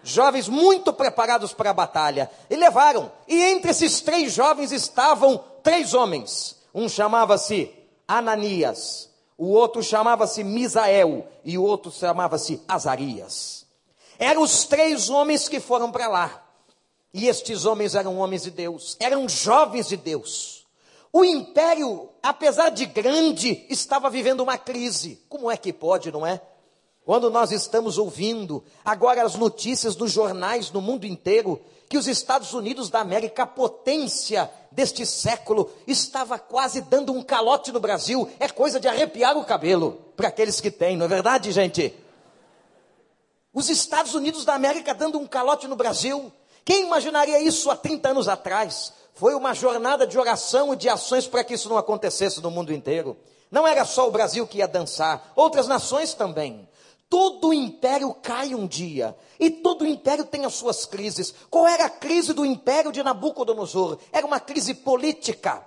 jovens 0.10 0.48
muito 0.48 0.94
preparados 0.94 1.54
para 1.54 1.70
a 1.70 1.74
batalha, 1.74 2.30
e 2.50 2.56
levaram. 2.56 3.12
E 3.28 3.42
entre 3.44 3.72
esses 3.72 4.02
três 4.02 4.34
jovens 4.34 4.72
estavam 4.72 5.44
três 5.62 5.94
homens. 5.94 6.58
Um 6.74 6.88
chamava-se 6.88 7.74
Ananias, 8.08 9.10
o 9.38 9.48
outro 9.48 9.84
chamava-se 9.84 10.44
Misael 10.44 11.28
e 11.44 11.58
o 11.58 11.64
outro 11.64 11.92
chamava-se 11.92 12.62
Azarias. 12.68 13.66
Eram 14.18 14.42
os 14.42 14.66
três 14.66 15.10
homens 15.10 15.48
que 15.48 15.60
foram 15.60 15.92
para 15.92 16.08
lá. 16.08 16.44
E 17.14 17.28
estes 17.28 17.66
homens 17.66 17.96
eram 17.96 18.18
homens 18.18 18.44
de 18.44 18.52
Deus, 18.52 18.98
eram 19.00 19.28
jovens 19.28 19.88
de 19.88 19.98
Deus. 19.98 20.66
O 21.12 21.24
império, 21.24 22.10
apesar 22.22 22.70
de 22.70 22.86
grande, 22.86 23.66
estava 23.70 24.10
vivendo 24.10 24.42
uma 24.42 24.58
crise. 24.58 25.24
Como 25.30 25.50
é 25.50 25.58
que 25.58 25.72
pode, 25.72 26.12
não 26.12 26.26
é? 26.26 26.42
Quando 27.08 27.30
nós 27.30 27.54
estamos 27.54 27.98
ouvindo 27.98 28.62
agora 28.84 29.24
as 29.24 29.36
notícias 29.36 29.96
dos 29.96 30.12
jornais 30.12 30.72
no 30.72 30.82
mundo 30.82 31.06
inteiro, 31.06 31.58
que 31.88 31.98
os 31.98 32.06
Estados 32.06 32.52
Unidos 32.54 32.90
da 32.90 33.00
América, 33.00 33.44
a 33.44 33.48
potência 33.48 34.52
deste 34.74 35.06
século, 35.06 35.72
estava 35.88 36.38
quase 36.38 36.82
dando 36.82 37.14
um 37.14 37.24
calote 37.24 37.72
no 37.72 37.80
Brasil, 37.80 38.30
é 38.42 38.50
coisa 38.50 38.78
de 38.78 38.90
arrepiar 38.90 39.38
o 39.38 39.46
cabelo 39.46 39.94
para 40.18 40.28
aqueles 40.28 40.60
que 40.60 40.70
têm, 40.70 40.98
não 40.98 41.06
é 41.06 41.08
verdade, 41.08 41.50
gente? 41.54 41.96
Os 43.54 43.70
Estados 43.70 44.14
Unidos 44.14 44.44
da 44.44 44.56
América 44.56 44.94
dando 44.94 45.18
um 45.18 45.26
calote 45.26 45.66
no 45.66 45.78
Brasil. 45.78 46.30
Quem 46.66 46.88
imaginaria 46.88 47.40
isso 47.40 47.72
há 47.72 47.78
30 47.78 48.10
anos 48.10 48.28
atrás? 48.28 48.92
Foi 49.14 49.34
uma 49.34 49.54
jornada 49.54 50.06
de 50.06 50.20
oração 50.20 50.74
e 50.74 50.76
de 50.76 50.90
ações 50.90 51.26
para 51.26 51.46
que 51.46 51.54
isso 51.54 51.70
não 51.70 51.78
acontecesse 51.78 52.42
no 52.42 52.52
mundo 52.52 52.74
inteiro. 52.74 53.16
Não 53.50 53.66
era 53.66 53.86
só 53.86 54.10
o 54.10 54.12
Brasil 54.12 54.46
que 54.46 54.58
ia 54.58 54.68
dançar, 54.68 55.32
outras 55.38 55.70
nações 55.70 56.14
também. 56.14 56.68
Todo 57.10 57.54
império 57.54 58.14
cai 58.14 58.54
um 58.54 58.68
dia. 58.68 59.16
E 59.40 59.50
todo 59.50 59.86
império 59.86 60.26
tem 60.26 60.44
as 60.44 60.54
suas 60.54 60.86
crises. 60.86 61.34
Qual 61.50 61.68
era 61.68 61.86
a 61.86 61.90
crise 61.90 62.34
do 62.34 62.46
império 62.46 62.92
de 62.92 63.02
Nabucodonosor? 63.02 63.98
Era 64.12 64.26
uma 64.26 64.40
crise 64.40 64.74
política. 64.74 65.66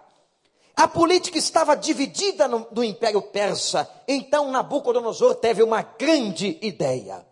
A 0.76 0.86
política 0.86 1.38
estava 1.38 1.76
dividida 1.76 2.46
no, 2.46 2.66
no 2.70 2.84
império 2.84 3.22
persa. 3.22 3.88
Então 4.06 4.50
Nabucodonosor 4.50 5.34
teve 5.34 5.62
uma 5.62 5.82
grande 5.82 6.58
ideia. 6.60 7.26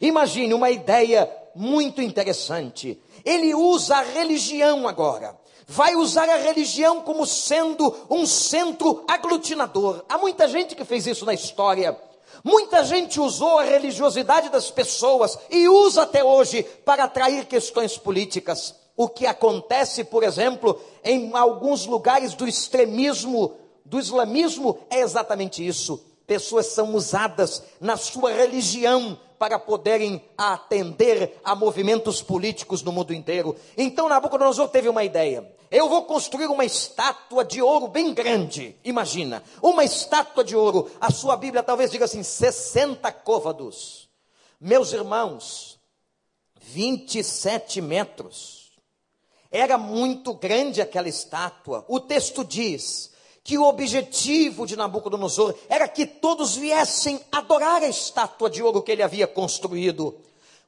Imagine 0.00 0.54
uma 0.54 0.70
ideia 0.70 1.30
muito 1.54 2.00
interessante. 2.00 3.02
Ele 3.24 3.54
usa 3.54 3.96
a 3.96 4.02
religião 4.02 4.88
agora. 4.88 5.38
Vai 5.66 5.94
usar 5.94 6.28
a 6.28 6.36
religião 6.36 7.02
como 7.02 7.26
sendo 7.26 7.94
um 8.08 8.26
centro 8.26 9.04
aglutinador. 9.06 10.04
Há 10.08 10.18
muita 10.18 10.48
gente 10.48 10.74
que 10.74 10.84
fez 10.84 11.06
isso 11.06 11.24
na 11.24 11.34
história. 11.34 11.96
Muita 12.42 12.84
gente 12.84 13.20
usou 13.20 13.58
a 13.58 13.64
religiosidade 13.64 14.48
das 14.48 14.70
pessoas 14.70 15.38
e 15.50 15.68
usa 15.68 16.02
até 16.02 16.24
hoje 16.24 16.62
para 16.84 17.04
atrair 17.04 17.46
questões 17.46 17.98
políticas. 17.98 18.74
O 18.96 19.08
que 19.08 19.26
acontece, 19.26 20.04
por 20.04 20.22
exemplo, 20.22 20.80
em 21.04 21.30
alguns 21.34 21.86
lugares 21.86 22.34
do 22.34 22.46
extremismo, 22.46 23.54
do 23.84 23.98
islamismo, 23.98 24.78
é 24.90 25.00
exatamente 25.00 25.66
isso. 25.66 26.04
Pessoas 26.26 26.66
são 26.66 26.94
usadas 26.94 27.62
na 27.80 27.96
sua 27.96 28.32
religião 28.32 29.18
para 29.38 29.58
poderem 29.58 30.22
atender 30.36 31.40
a 31.42 31.54
movimentos 31.54 32.20
políticos 32.20 32.82
no 32.82 32.92
mundo 32.92 33.14
inteiro. 33.14 33.56
Então 33.76 34.08
Nabucodonosor 34.08 34.68
teve 34.68 34.88
uma 34.88 35.02
ideia. 35.02 35.50
Eu 35.70 35.88
vou 35.88 36.04
construir 36.04 36.46
uma 36.46 36.64
estátua 36.64 37.44
de 37.44 37.62
ouro 37.62 37.86
bem 37.86 38.12
grande. 38.12 38.74
Imagina, 38.84 39.42
uma 39.62 39.84
estátua 39.84 40.42
de 40.42 40.56
ouro. 40.56 40.90
A 41.00 41.12
sua 41.12 41.36
Bíblia 41.36 41.62
talvez 41.62 41.92
diga 41.92 42.06
assim: 42.06 42.22
60 42.24 43.10
côvados. 43.12 44.08
Meus 44.60 44.92
irmãos, 44.92 45.78
27 46.60 47.80
metros. 47.80 48.72
Era 49.50 49.78
muito 49.78 50.34
grande 50.34 50.80
aquela 50.80 51.08
estátua. 51.08 51.84
O 51.88 52.00
texto 52.00 52.44
diz 52.44 53.10
que 53.42 53.56
o 53.56 53.64
objetivo 53.64 54.66
de 54.66 54.76
Nabucodonosor 54.76 55.54
era 55.68 55.88
que 55.88 56.06
todos 56.06 56.56
viessem 56.56 57.20
adorar 57.32 57.82
a 57.82 57.88
estátua 57.88 58.50
de 58.50 58.62
ouro 58.62 58.82
que 58.82 58.92
ele 58.92 59.02
havia 59.02 59.26
construído. 59.26 60.20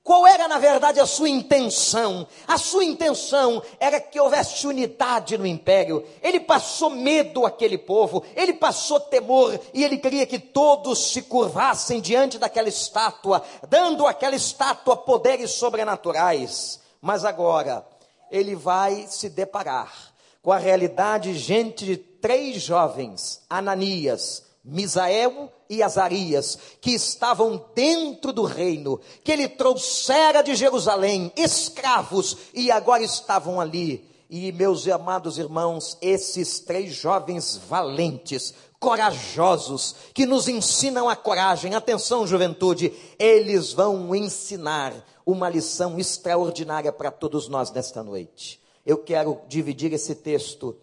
Qual 0.05 0.27
era, 0.27 0.49
na 0.49 0.59
verdade, 0.59 0.99
a 0.99 1.07
sua 1.07 1.29
intenção? 1.29 2.27
A 2.49 2.59
sua 2.59 2.85
intenção 2.85 3.63
era 3.79 4.01
que 4.01 4.19
houvesse 4.19 4.67
unidade 4.67 5.39
no 5.39 5.47
império. 5.47 6.05
Ele 6.21 6.41
passou 6.41 6.91
medo 6.91 7.47
àquele 7.47 7.79
povo, 7.79 8.25
ele 8.35 8.55
passou 8.55 8.99
temor 8.99 9.59
e 9.73 9.85
ele 9.85 9.99
queria 9.99 10.27
que 10.27 10.41
todos 10.41 11.13
se 11.13 11.23
curvassem 11.23 12.01
diante 12.01 12.37
daquela 12.37 12.69
estátua, 12.69 13.45
dando 13.69 14.05
àquela 14.05 14.35
estátua 14.35 14.97
poderes 14.97 15.53
sobrenaturais. 15.53 16.81
Mas 17.01 17.25
agora, 17.25 17.87
ele 18.29 18.57
vai 18.57 19.07
se 19.09 19.29
deparar 19.29 20.13
com 20.43 20.51
a 20.51 20.59
realidade, 20.59 21.39
gente 21.39 21.85
de 21.85 21.97
três 21.97 22.61
jovens, 22.61 23.41
Ananias, 23.49 24.43
Misael 24.65 25.53
e 25.75 25.83
Azarias, 25.83 26.59
que 26.81 26.91
estavam 26.93 27.65
dentro 27.75 28.33
do 28.33 28.45
reino, 28.45 29.01
que 29.25 29.33
ele 29.33 29.49
trouxera 29.49 30.43
de 30.43 30.55
Jerusalém, 30.55 31.33
escravos, 31.37 32.37
e 32.53 32.71
agora 32.71 33.03
estavam 33.03 33.61
ali. 33.61 34.11
E, 34.29 34.51
meus 34.53 34.89
amados 34.89 35.39
irmãos, 35.39 35.97
esses 36.01 36.61
três 36.61 36.95
jovens 36.95 37.61
valentes, 37.69 38.55
corajosos, 38.81 39.95
que 40.15 40.27
nos 40.27 40.49
ensinam 40.49 41.09
a 41.09 41.17
coragem, 41.17 41.75
atenção, 41.75 42.27
juventude, 42.27 42.93
eles 43.19 43.73
vão 43.73 44.15
ensinar 44.15 44.95
uma 45.25 45.49
lição 45.49 45.99
extraordinária 45.99 46.93
para 46.93 47.11
todos 47.11 47.49
nós 47.49 47.71
nesta 47.71 48.03
noite 48.03 48.63
eu 48.85 48.99
quero 48.99 49.41
dividir 49.49 49.93
esse 49.93 50.15
texto 50.15 50.77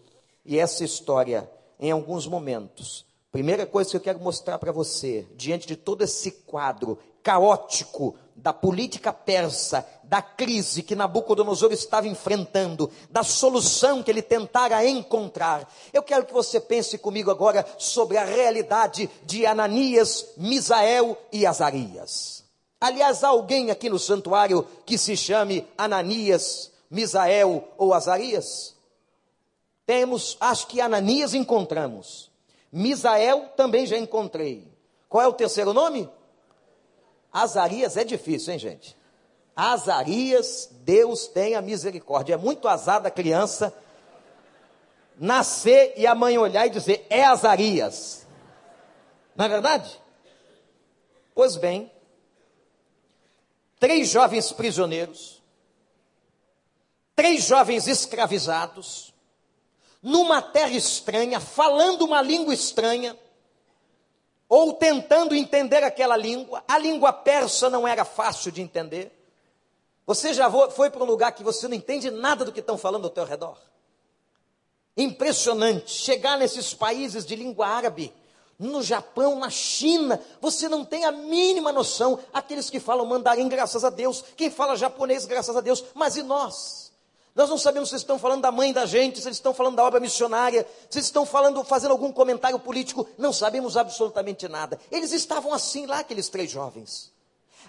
e 0.44 0.58
essa 0.58 0.84
história 0.84 1.50
em 1.78 1.90
alguns 1.90 2.26
momentos. 2.26 3.04
Primeira 3.32 3.64
coisa 3.64 3.90
que 3.90 3.96
eu 3.96 4.00
quero 4.00 4.18
mostrar 4.18 4.58
para 4.58 4.72
você, 4.72 5.24
diante 5.36 5.66
de 5.66 5.76
todo 5.76 6.02
esse 6.02 6.32
quadro 6.32 6.98
caótico 7.22 8.16
da 8.34 8.52
política 8.52 9.12
persa, 9.12 9.86
da 10.02 10.20
crise 10.20 10.82
que 10.82 10.96
Nabucodonosor 10.96 11.72
estava 11.72 12.08
enfrentando, 12.08 12.90
da 13.08 13.22
solução 13.22 14.02
que 14.02 14.10
ele 14.10 14.22
tentara 14.22 14.84
encontrar. 14.84 15.72
Eu 15.92 16.02
quero 16.02 16.24
que 16.24 16.32
você 16.32 16.58
pense 16.58 16.98
comigo 16.98 17.30
agora 17.30 17.64
sobre 17.78 18.16
a 18.16 18.24
realidade 18.24 19.08
de 19.24 19.46
Ananias, 19.46 20.26
Misael 20.36 21.16
e 21.30 21.46
Azarias. 21.46 22.42
Aliás, 22.80 23.22
há 23.22 23.28
alguém 23.28 23.70
aqui 23.70 23.90
no 23.90 23.98
santuário 23.98 24.66
que 24.86 24.96
se 24.96 25.16
chame 25.16 25.68
Ananias, 25.76 26.72
Misael 26.90 27.68
ou 27.76 27.92
Azarias? 27.92 28.74
Temos, 29.86 30.36
acho 30.40 30.66
que 30.66 30.80
Ananias 30.80 31.34
encontramos. 31.34 32.29
Misael 32.72 33.48
também 33.56 33.86
já 33.86 33.96
encontrei. 33.98 34.70
Qual 35.08 35.22
é 35.22 35.26
o 35.26 35.32
terceiro 35.32 35.72
nome? 35.72 36.08
Azarias 37.32 37.96
é 37.96 38.04
difícil, 38.04 38.52
hein, 38.52 38.58
gente? 38.58 38.96
Azarias, 39.54 40.70
Deus 40.82 41.26
tenha 41.26 41.60
misericórdia. 41.60 42.34
É 42.34 42.36
muito 42.36 42.68
azar 42.68 43.00
da 43.00 43.10
criança 43.10 43.74
nascer 45.18 45.94
e 45.96 46.06
a 46.06 46.14
mãe 46.14 46.38
olhar 46.38 46.66
e 46.66 46.70
dizer: 46.70 47.06
é 47.10 47.24
Azarias. 47.24 48.26
Não 49.34 49.44
é 49.44 49.48
verdade? 49.48 50.00
Pois 51.34 51.56
bem, 51.56 51.90
três 53.78 54.08
jovens 54.08 54.52
prisioneiros 54.52 55.40
três 57.20 57.44
jovens 57.44 57.86
escravizados, 57.86 59.09
numa 60.02 60.40
terra 60.40 60.74
estranha, 60.74 61.40
falando 61.40 62.02
uma 62.02 62.22
língua 62.22 62.54
estranha, 62.54 63.16
ou 64.48 64.74
tentando 64.74 65.34
entender 65.34 65.84
aquela 65.84 66.16
língua. 66.16 66.64
A 66.66 66.76
língua 66.78 67.12
persa 67.12 67.70
não 67.70 67.86
era 67.86 68.04
fácil 68.04 68.50
de 68.50 68.60
entender. 68.60 69.16
Você 70.06 70.34
já 70.34 70.50
foi 70.70 70.90
para 70.90 71.04
um 71.04 71.06
lugar 71.06 71.32
que 71.32 71.44
você 71.44 71.68
não 71.68 71.76
entende 71.76 72.10
nada 72.10 72.44
do 72.44 72.50
que 72.50 72.58
estão 72.58 72.76
falando 72.76 73.04
ao 73.04 73.10
teu 73.10 73.24
redor? 73.24 73.56
Impressionante 74.96 75.92
chegar 75.92 76.36
nesses 76.36 76.74
países 76.74 77.24
de 77.24 77.36
língua 77.36 77.68
árabe, 77.68 78.12
no 78.58 78.82
Japão, 78.82 79.38
na 79.38 79.48
China, 79.48 80.20
você 80.40 80.68
não 80.68 80.84
tem 80.84 81.04
a 81.04 81.12
mínima 81.12 81.72
noção. 81.72 82.18
Aqueles 82.32 82.68
que 82.68 82.78
falam 82.78 83.06
mandarim, 83.06 83.48
graças 83.48 83.84
a 83.84 83.90
Deus, 83.90 84.22
quem 84.36 84.50
fala 84.50 84.76
japonês, 84.76 85.24
graças 85.24 85.56
a 85.56 85.60
Deus, 85.60 85.82
mas 85.94 86.16
e 86.16 86.22
nós? 86.22 86.89
Nós 87.40 87.48
não 87.48 87.56
sabemos 87.56 87.88
se 87.88 87.94
eles 87.94 88.02
estão 88.02 88.18
falando 88.18 88.42
da 88.42 88.52
mãe 88.52 88.70
da 88.70 88.84
gente, 88.84 89.18
se 89.18 89.26
eles 89.26 89.38
estão 89.38 89.54
falando 89.54 89.76
da 89.76 89.82
obra 89.82 89.98
missionária, 89.98 90.68
se 90.90 90.98
eles 90.98 91.06
estão 91.06 91.24
falando, 91.24 91.64
fazendo 91.64 91.92
algum 91.92 92.12
comentário 92.12 92.58
político, 92.58 93.08
não 93.16 93.32
sabemos 93.32 93.78
absolutamente 93.78 94.46
nada. 94.46 94.78
Eles 94.92 95.10
estavam 95.10 95.54
assim 95.54 95.86
lá, 95.86 96.00
aqueles 96.00 96.28
três 96.28 96.50
jovens. 96.50 97.10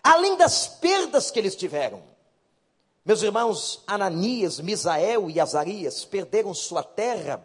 Além 0.03 0.35
das 0.35 0.67
perdas 0.67 1.31
que 1.31 1.39
eles 1.39 1.55
tiveram, 1.55 2.03
meus 3.05 3.21
irmãos, 3.21 3.81
Ananias, 3.87 4.59
Misael 4.59 5.29
e 5.29 5.39
Azarias 5.39 6.03
perderam 6.03 6.53
sua 6.53 6.83
terra, 6.83 7.41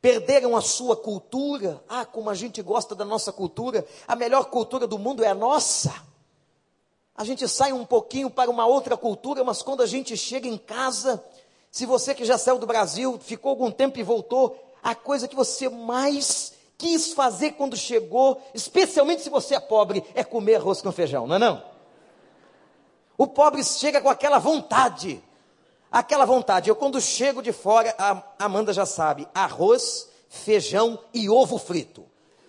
perderam 0.00 0.56
a 0.56 0.60
sua 0.60 0.96
cultura. 0.96 1.80
Ah, 1.88 2.04
como 2.04 2.28
a 2.28 2.34
gente 2.34 2.60
gosta 2.60 2.92
da 2.92 3.04
nossa 3.04 3.32
cultura, 3.32 3.86
a 4.08 4.16
melhor 4.16 4.46
cultura 4.46 4.84
do 4.84 4.98
mundo 4.98 5.22
é 5.22 5.28
a 5.28 5.34
nossa. 5.34 5.94
A 7.14 7.24
gente 7.24 7.46
sai 7.46 7.72
um 7.72 7.84
pouquinho 7.84 8.30
para 8.30 8.50
uma 8.50 8.66
outra 8.66 8.96
cultura, 8.96 9.44
mas 9.44 9.62
quando 9.62 9.82
a 9.82 9.86
gente 9.86 10.16
chega 10.16 10.48
em 10.48 10.58
casa, 10.58 11.22
se 11.72 11.86
você 11.86 12.14
que 12.14 12.26
já 12.26 12.36
saiu 12.36 12.58
do 12.58 12.66
Brasil, 12.66 13.18
ficou 13.18 13.48
algum 13.48 13.70
tempo 13.70 13.98
e 13.98 14.02
voltou, 14.02 14.62
a 14.82 14.94
coisa 14.94 15.26
que 15.26 15.34
você 15.34 15.70
mais 15.70 16.52
quis 16.76 17.14
fazer 17.14 17.52
quando 17.52 17.78
chegou, 17.78 18.42
especialmente 18.52 19.22
se 19.22 19.30
você 19.30 19.54
é 19.54 19.60
pobre, 19.60 20.04
é 20.14 20.22
comer 20.22 20.56
arroz 20.56 20.82
com 20.82 20.92
feijão, 20.92 21.26
não 21.26 21.36
é 21.36 21.38
não? 21.38 21.64
O 23.16 23.26
pobre 23.26 23.64
chega 23.64 24.02
com 24.02 24.10
aquela 24.10 24.38
vontade. 24.38 25.24
Aquela 25.90 26.26
vontade. 26.26 26.68
Eu, 26.68 26.76
quando 26.76 27.00
chego 27.00 27.40
de 27.40 27.52
fora, 27.52 27.94
a 27.98 28.22
Amanda 28.38 28.72
já 28.74 28.84
sabe: 28.84 29.26
arroz, 29.34 30.10
feijão 30.28 30.98
e 31.14 31.30
ovo 31.30 31.56
frito. 31.56 32.04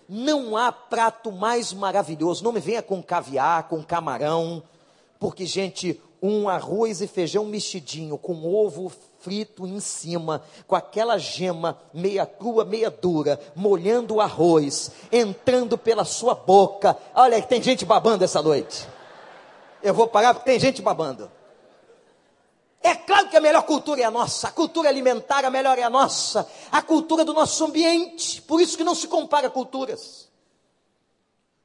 Não 0.06 0.54
há 0.54 0.70
prato 0.70 1.32
mais 1.32 1.72
maravilhoso. 1.72 2.44
Não 2.44 2.52
me 2.52 2.60
venha 2.60 2.82
com 2.82 3.02
caviar, 3.02 3.68
com 3.68 3.82
camarão. 3.82 4.62
Porque, 5.18 5.46
gente, 5.46 5.98
um 6.20 6.48
arroz 6.48 7.00
e 7.00 7.06
feijão 7.06 7.44
mexidinho 7.44 8.16
com 8.16 8.46
ovo 8.46 8.90
frito 9.24 9.66
em 9.66 9.80
cima, 9.80 10.42
com 10.66 10.76
aquela 10.76 11.16
gema 11.16 11.80
meia 11.94 12.26
crua, 12.26 12.62
meia 12.62 12.90
dura, 12.90 13.40
molhando 13.56 14.16
o 14.16 14.20
arroz, 14.20 14.90
entrando 15.10 15.78
pela 15.78 16.04
sua 16.04 16.34
boca. 16.34 16.96
Olha, 17.14 17.40
tem 17.40 17.62
gente 17.62 17.86
babando 17.86 18.22
essa 18.22 18.42
noite. 18.42 18.86
Eu 19.82 19.94
vou 19.94 20.06
parar 20.06 20.34
porque 20.34 20.50
tem 20.50 20.60
gente 20.60 20.82
babando. 20.82 21.30
É 22.82 22.94
claro 22.94 23.30
que 23.30 23.36
a 23.36 23.40
melhor 23.40 23.62
cultura 23.62 24.02
é 24.02 24.04
a 24.04 24.10
nossa, 24.10 24.48
a 24.48 24.50
cultura 24.50 24.90
alimentar 24.90 25.42
a 25.42 25.50
melhor 25.50 25.78
é 25.78 25.82
a 25.82 25.88
nossa, 25.88 26.46
a 26.70 26.82
cultura 26.82 27.24
do 27.24 27.32
nosso 27.32 27.64
ambiente. 27.64 28.42
Por 28.42 28.60
isso 28.60 28.76
que 28.76 28.84
não 28.84 28.94
se 28.94 29.08
compara 29.08 29.48
culturas. 29.48 30.28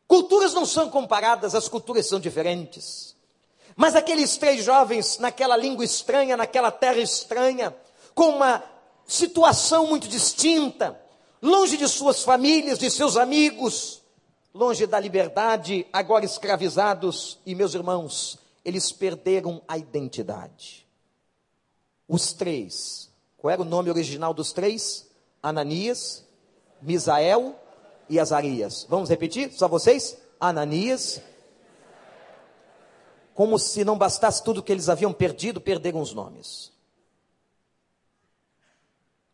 Culturas 0.07 0.53
não 0.53 0.65
são 0.65 0.89
comparadas, 0.89 1.53
as 1.53 1.67
culturas 1.67 2.07
são 2.07 2.21
diferentes. 2.21 3.15
Mas 3.79 3.95
aqueles 3.95 4.35
três 4.35 4.65
jovens, 4.65 5.19
naquela 5.19 5.55
língua 5.55 5.85
estranha, 5.85 6.35
naquela 6.35 6.69
terra 6.69 6.99
estranha, 6.99 7.73
com 8.13 8.31
uma 8.31 8.61
situação 9.07 9.87
muito 9.87 10.05
distinta, 10.05 10.99
longe 11.41 11.77
de 11.77 11.87
suas 11.87 12.21
famílias, 12.21 12.77
de 12.77 12.91
seus 12.91 13.15
amigos, 13.15 14.01
longe 14.53 14.85
da 14.85 14.99
liberdade, 14.99 15.87
agora 15.93 16.25
escravizados, 16.25 17.39
e 17.45 17.55
meus 17.55 17.73
irmãos, 17.73 18.37
eles 18.65 18.91
perderam 18.91 19.61
a 19.65 19.77
identidade. 19.77 20.85
Os 22.05 22.33
três, 22.33 23.09
qual 23.37 23.49
era 23.49 23.61
o 23.61 23.65
nome 23.65 23.89
original 23.89 24.33
dos 24.33 24.51
três? 24.51 25.07
Ananias, 25.41 26.25
Misael 26.81 27.57
e 28.09 28.19
Azarias. 28.19 28.85
Vamos 28.89 29.09
repetir? 29.09 29.53
Só 29.53 29.69
vocês? 29.69 30.17
Ananias. 30.37 31.21
Como 33.39 33.57
se 33.57 33.85
não 33.85 33.97
bastasse 33.97 34.43
tudo 34.43 34.61
que 34.61 34.69
eles 34.69 34.89
haviam 34.89 35.13
perdido, 35.13 35.61
perderam 35.61 36.01
os 36.01 36.13
nomes. 36.13 36.73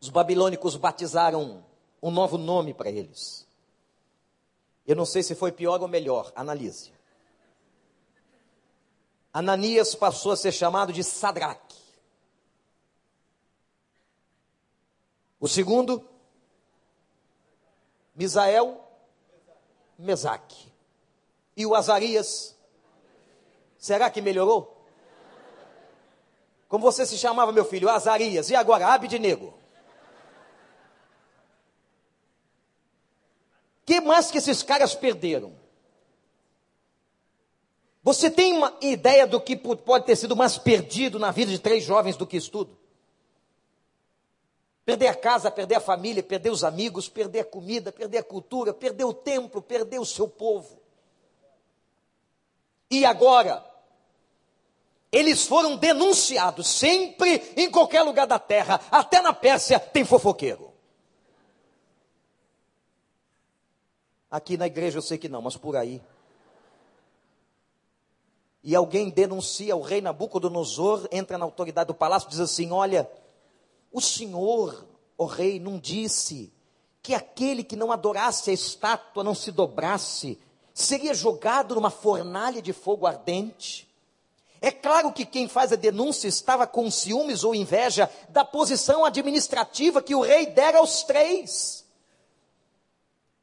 Os 0.00 0.08
babilônicos 0.08 0.76
batizaram 0.76 1.66
um 2.00 2.12
novo 2.12 2.38
nome 2.38 2.72
para 2.72 2.88
eles. 2.88 3.44
Eu 4.86 4.94
não 4.94 5.04
sei 5.04 5.24
se 5.24 5.34
foi 5.34 5.50
pior 5.50 5.82
ou 5.82 5.88
melhor, 5.88 6.30
analise. 6.36 6.92
Ananias 9.32 9.92
passou 9.96 10.30
a 10.30 10.36
ser 10.36 10.52
chamado 10.52 10.92
de 10.92 11.02
Sadraque. 11.02 11.76
O 15.40 15.48
segundo, 15.48 16.08
Misael, 18.14 18.88
Mesaque. 19.98 20.72
E 21.56 21.66
o 21.66 21.74
Azarias, 21.74 22.55
será 23.86 24.10
que 24.10 24.20
melhorou? 24.20 24.84
Como 26.68 26.82
você 26.82 27.06
se 27.06 27.16
chamava, 27.16 27.52
meu 27.52 27.64
filho? 27.64 27.88
Azarias. 27.88 28.50
E 28.50 28.56
agora, 28.56 28.88
Abidnego? 28.88 29.54
que 33.84 34.00
mais 34.00 34.32
que 34.32 34.38
esses 34.38 34.64
caras 34.64 34.96
perderam? 34.96 35.56
Você 38.02 38.28
tem 38.28 38.52
uma 38.52 38.76
ideia 38.80 39.26
do 39.26 39.40
que 39.40 39.56
pode 39.56 40.04
ter 40.04 40.16
sido 40.16 40.34
mais 40.34 40.58
perdido 40.58 41.20
na 41.20 41.30
vida 41.30 41.52
de 41.52 41.58
três 41.60 41.84
jovens 41.84 42.16
do 42.16 42.26
que 42.26 42.36
estudo? 42.36 42.76
Perder 44.84 45.08
a 45.08 45.14
casa, 45.14 45.50
perder 45.50 45.76
a 45.76 45.80
família, 45.80 46.22
perder 46.22 46.50
os 46.50 46.64
amigos, 46.64 47.08
perder 47.08 47.40
a 47.40 47.44
comida, 47.44 47.92
perder 47.92 48.18
a 48.18 48.22
cultura, 48.24 48.74
perder 48.74 49.04
o 49.04 49.14
templo, 49.14 49.62
perder 49.62 50.00
o 50.00 50.04
seu 50.04 50.28
povo. 50.28 50.80
E 52.90 53.04
agora, 53.04 53.64
eles 55.10 55.46
foram 55.46 55.76
denunciados 55.76 56.66
sempre 56.66 57.52
em 57.56 57.70
qualquer 57.70 58.02
lugar 58.02 58.26
da 58.26 58.38
terra, 58.38 58.80
até 58.90 59.20
na 59.20 59.32
Pérsia 59.32 59.78
tem 59.78 60.04
fofoqueiro. 60.04 60.72
Aqui 64.30 64.56
na 64.56 64.66
igreja 64.66 64.98
eu 64.98 65.02
sei 65.02 65.16
que 65.16 65.28
não, 65.28 65.40
mas 65.40 65.56
por 65.56 65.76
aí. 65.76 66.02
E 68.62 68.74
alguém 68.74 69.08
denuncia 69.08 69.76
o 69.76 69.80
rei 69.80 70.00
Nabucodonosor, 70.00 71.08
entra 71.12 71.38
na 71.38 71.44
autoridade 71.44 71.86
do 71.86 71.94
palácio 71.94 72.28
diz 72.28 72.40
assim: 72.40 72.72
Olha, 72.72 73.08
o 73.92 74.00
senhor, 74.00 74.84
o 75.16 75.24
rei, 75.24 75.60
não 75.60 75.78
disse 75.78 76.52
que 77.00 77.14
aquele 77.14 77.62
que 77.62 77.76
não 77.76 77.92
adorasse 77.92 78.50
a 78.50 78.52
estátua, 78.52 79.22
não 79.22 79.36
se 79.36 79.52
dobrasse, 79.52 80.38
seria 80.74 81.14
jogado 81.14 81.76
numa 81.76 81.90
fornalha 81.90 82.60
de 82.60 82.72
fogo 82.72 83.06
ardente? 83.06 83.85
É 84.60 84.70
claro 84.70 85.12
que 85.12 85.24
quem 85.24 85.48
faz 85.48 85.72
a 85.72 85.76
denúncia 85.76 86.28
estava 86.28 86.66
com 86.66 86.90
ciúmes 86.90 87.44
ou 87.44 87.54
inveja 87.54 88.10
da 88.28 88.44
posição 88.44 89.04
administrativa 89.04 90.02
que 90.02 90.14
o 90.14 90.20
rei 90.20 90.46
dera 90.46 90.78
aos 90.78 91.02
três. 91.02 91.84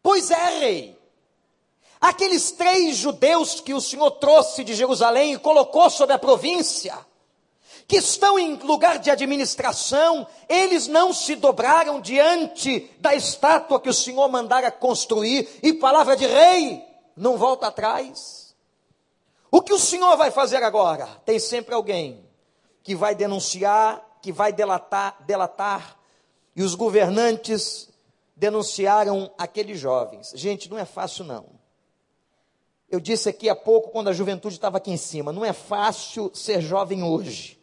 Pois 0.01 0.31
é, 0.31 0.59
rei. 0.59 1.03
Aqueles 2.01 2.51
três 2.51 2.97
judeus 2.97 3.61
que 3.61 3.73
o 3.73 3.79
Senhor 3.79 4.11
trouxe 4.11 4.63
de 4.63 4.73
Jerusalém 4.73 5.33
e 5.33 5.39
colocou 5.39 5.89
sobre 5.89 6.13
a 6.13 6.19
província, 6.19 6.93
que 7.87 7.95
estão 7.95 8.37
em 8.37 8.55
lugar 8.55 8.99
de 8.99 9.09
administração, 9.09 10.27
eles 10.49 10.87
não 10.87 11.13
se 11.13 11.35
dobraram 11.35 12.01
diante 12.01 12.91
da 12.99 13.15
estátua 13.15 13.79
que 13.79 13.89
o 13.89 13.93
Senhor 13.93 14.27
mandara 14.27 14.69
construir, 14.69 15.47
e 15.63 15.71
palavra 15.71 16.17
de 16.17 16.25
rei, 16.25 16.83
não 17.15 17.37
volta 17.37 17.67
atrás. 17.67 18.42
O 19.53 19.61
que 19.61 19.71
o 19.71 19.77
Senhor 19.77 20.17
vai 20.17 20.31
fazer 20.31 20.63
agora? 20.63 21.05
Tem 21.23 21.37
sempre 21.37 21.75
alguém 21.75 22.25
que 22.81 22.95
vai 22.95 23.13
denunciar, 23.13 24.03
que 24.19 24.31
vai 24.31 24.51
delatar, 24.51 25.15
delatar, 25.27 25.95
e 26.55 26.63
os 26.63 26.73
governantes 26.73 27.87
denunciaram 28.35 29.31
aqueles 29.37 29.79
jovens. 29.79 30.33
Gente, 30.33 30.71
não 30.71 30.79
é 30.79 30.85
fácil 30.85 31.23
não. 31.23 31.45
Eu 32.89 32.99
disse 32.99 33.29
aqui 33.29 33.47
há 33.47 33.55
pouco, 33.55 33.91
quando 33.91 34.07
a 34.07 34.11
juventude 34.11 34.55
estava 34.55 34.77
aqui 34.77 34.89
em 34.89 34.97
cima, 34.97 35.31
não 35.31 35.45
é 35.45 35.53
fácil 35.53 36.31
ser 36.33 36.59
jovem 36.59 37.03
hoje. 37.03 37.61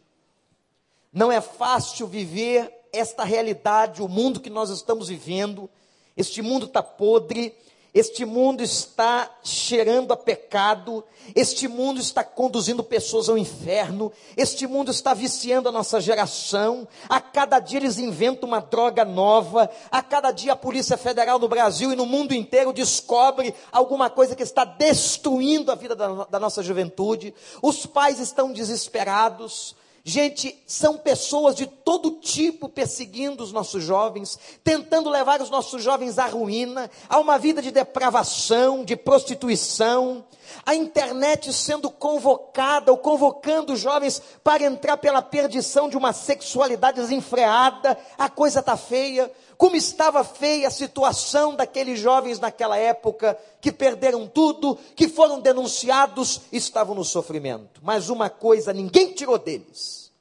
Não 1.11 1.29
é 1.29 1.41
fácil 1.41 2.07
viver 2.07 2.71
esta 2.93 3.25
realidade, 3.25 4.01
o 4.01 4.07
mundo 4.07 4.39
que 4.39 4.49
nós 4.49 4.69
estamos 4.69 5.09
vivendo. 5.09 5.69
Este 6.15 6.41
mundo 6.41 6.67
está 6.67 6.81
podre 6.81 7.53
Este 7.93 8.23
mundo 8.23 8.63
está 8.63 9.29
cheirando 9.43 10.13
a 10.13 10.17
pecado, 10.17 11.03
este 11.35 11.67
mundo 11.67 11.99
está 11.99 12.23
conduzindo 12.23 12.81
pessoas 12.81 13.27
ao 13.27 13.37
inferno, 13.37 14.13
este 14.37 14.65
mundo 14.65 14.91
está 14.91 15.13
viciando 15.13 15.67
a 15.67 15.73
nossa 15.73 15.99
geração. 15.99 16.87
A 17.09 17.19
cada 17.19 17.59
dia 17.59 17.79
eles 17.79 17.97
inventam 17.97 18.47
uma 18.47 18.61
droga 18.61 19.03
nova, 19.03 19.69
a 19.91 20.01
cada 20.01 20.31
dia 20.31 20.53
a 20.53 20.55
Polícia 20.55 20.95
Federal 20.95 21.37
no 21.37 21.49
Brasil 21.49 21.91
e 21.91 21.95
no 21.97 22.05
mundo 22.05 22.33
inteiro 22.33 22.71
descobre 22.71 23.53
alguma 23.73 24.09
coisa 24.09 24.37
que 24.37 24.43
está 24.43 24.63
destruindo 24.63 25.69
a 25.69 25.75
vida 25.75 25.93
da, 25.93 26.23
da 26.23 26.39
nossa 26.39 26.63
juventude. 26.63 27.33
Os 27.61 27.85
pais 27.85 28.19
estão 28.19 28.53
desesperados, 28.53 29.75
Gente, 30.03 30.59
são 30.65 30.97
pessoas 30.97 31.55
de 31.55 31.67
todo 31.67 32.11
tipo 32.19 32.67
perseguindo 32.67 33.43
os 33.43 33.51
nossos 33.51 33.83
jovens, 33.83 34.39
tentando 34.63 35.11
levar 35.11 35.41
os 35.41 35.49
nossos 35.51 35.83
jovens 35.83 36.17
à 36.17 36.25
ruína, 36.25 36.89
a 37.07 37.19
uma 37.19 37.37
vida 37.37 37.61
de 37.61 37.69
depravação, 37.69 38.83
de 38.83 38.95
prostituição. 38.95 40.25
A 40.65 40.75
internet 40.75 41.53
sendo 41.53 41.89
convocada 41.89 42.91
ou 42.91 42.97
convocando 42.97 43.73
os 43.73 43.79
jovens 43.79 44.21
para 44.43 44.65
entrar 44.65 44.97
pela 44.97 45.21
perdição 45.21 45.87
de 45.87 45.95
uma 45.95 46.11
sexualidade 46.13 46.99
desenfreada. 46.99 47.97
A 48.17 48.27
coisa 48.27 48.59
está 48.59 48.75
feia. 48.75 49.31
Como 49.61 49.75
estava 49.75 50.23
feia 50.23 50.67
a 50.67 50.71
situação 50.71 51.53
daqueles 51.53 51.99
jovens 51.99 52.39
naquela 52.39 52.77
época, 52.77 53.37
que 53.61 53.71
perderam 53.71 54.27
tudo, 54.27 54.75
que 54.95 55.07
foram 55.07 55.39
denunciados, 55.39 56.41
estavam 56.51 56.95
no 56.95 57.05
sofrimento. 57.05 57.79
Mas 57.83 58.09
uma 58.09 58.27
coisa 58.27 58.73
ninguém 58.73 59.13
tirou 59.13 59.37
deles. 59.37 60.11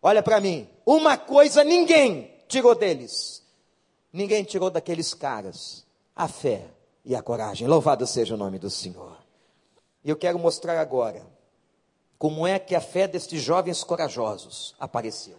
Olha 0.00 0.22
para 0.22 0.40
mim, 0.40 0.66
uma 0.86 1.18
coisa 1.18 1.62
ninguém 1.62 2.34
tirou 2.48 2.74
deles. 2.74 3.42
Ninguém 4.10 4.44
tirou 4.44 4.70
daqueles 4.70 5.12
caras 5.12 5.84
a 6.16 6.26
fé 6.26 6.66
e 7.04 7.14
a 7.14 7.20
coragem. 7.20 7.68
Louvado 7.68 8.06
seja 8.06 8.32
o 8.34 8.38
nome 8.38 8.58
do 8.58 8.70
Senhor. 8.70 9.14
E 10.02 10.08
eu 10.08 10.16
quero 10.16 10.38
mostrar 10.38 10.80
agora 10.80 11.22
como 12.18 12.46
é 12.46 12.58
que 12.58 12.74
a 12.74 12.80
fé 12.80 13.06
destes 13.06 13.42
jovens 13.42 13.84
corajosos 13.84 14.74
apareceu. 14.80 15.36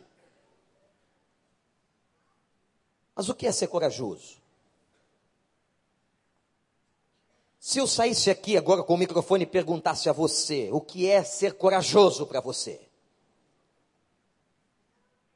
Mas 3.15 3.29
o 3.29 3.35
que 3.35 3.47
é 3.47 3.51
ser 3.51 3.67
corajoso? 3.67 4.41
Se 7.59 7.77
eu 7.77 7.85
saísse 7.85 8.31
aqui 8.31 8.57
agora 8.57 8.81
com 8.81 8.95
o 8.95 8.97
microfone 8.97 9.43
e 9.43 9.47
perguntasse 9.47 10.09
a 10.09 10.13
você 10.13 10.69
o 10.71 10.81
que 10.81 11.07
é 11.07 11.23
ser 11.23 11.53
corajoso 11.53 12.25
para 12.25 12.41
você? 12.41 12.81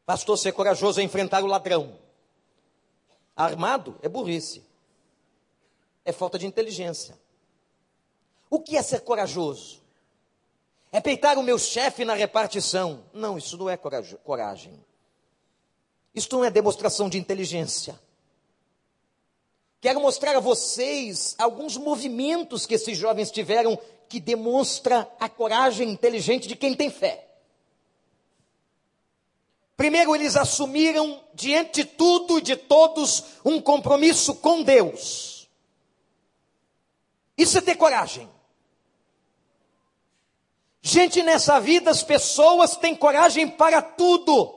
Pastor, 0.05 0.37
ser 0.37 0.51
corajoso 0.51 0.99
é 0.99 1.03
enfrentar 1.03 1.43
o 1.43 1.47
ladrão. 1.47 1.99
Armado 3.35 3.97
é 4.01 4.09
burrice. 4.09 4.63
É 6.03 6.11
falta 6.11 6.39
de 6.39 6.45
inteligência. 6.45 7.17
O 8.49 8.59
que 8.59 8.77
é 8.77 8.81
ser 8.81 9.01
corajoso? 9.01 9.81
É 10.91 11.01
peitar 11.01 11.37
o 11.37 11.43
meu 11.43 11.59
chefe 11.59 12.05
na 12.05 12.13
repartição. 12.13 13.03
Não, 13.13 13.37
isso 13.37 13.57
não 13.57 13.69
é 13.69 13.75
coragem. 13.75 14.83
Isto 16.15 16.37
não 16.37 16.45
é 16.45 16.49
demonstração 16.49 17.09
de 17.09 17.17
inteligência. 17.17 17.99
Quero 19.81 19.99
mostrar 19.99 20.35
a 20.35 20.39
vocês 20.39 21.35
alguns 21.37 21.77
movimentos 21.77 22.65
que 22.65 22.73
esses 22.73 22.97
jovens 22.97 23.29
tiveram 23.29 23.77
que 24.07 24.19
demonstra 24.19 25.07
a 25.19 25.27
coragem 25.27 25.91
inteligente 25.91 26.47
de 26.47 26.55
quem 26.55 26.73
tem 26.73 26.89
fé. 26.89 27.27
Primeiro, 29.75 30.15
eles 30.15 30.37
assumiram 30.37 31.21
diante 31.33 31.83
de 31.83 31.85
tudo 31.85 32.37
e 32.37 32.41
de 32.41 32.55
todos 32.55 33.25
um 33.43 33.59
compromisso 33.59 34.35
com 34.35 34.63
Deus. 34.63 35.49
Isso 37.37 37.57
é 37.57 37.61
ter 37.61 37.75
coragem. 37.75 38.29
Gente, 40.81 41.21
nessa 41.21 41.59
vida 41.59 41.91
as 41.91 42.03
pessoas 42.03 42.77
têm 42.77 42.95
coragem 42.95 43.49
para 43.49 43.81
tudo 43.81 44.54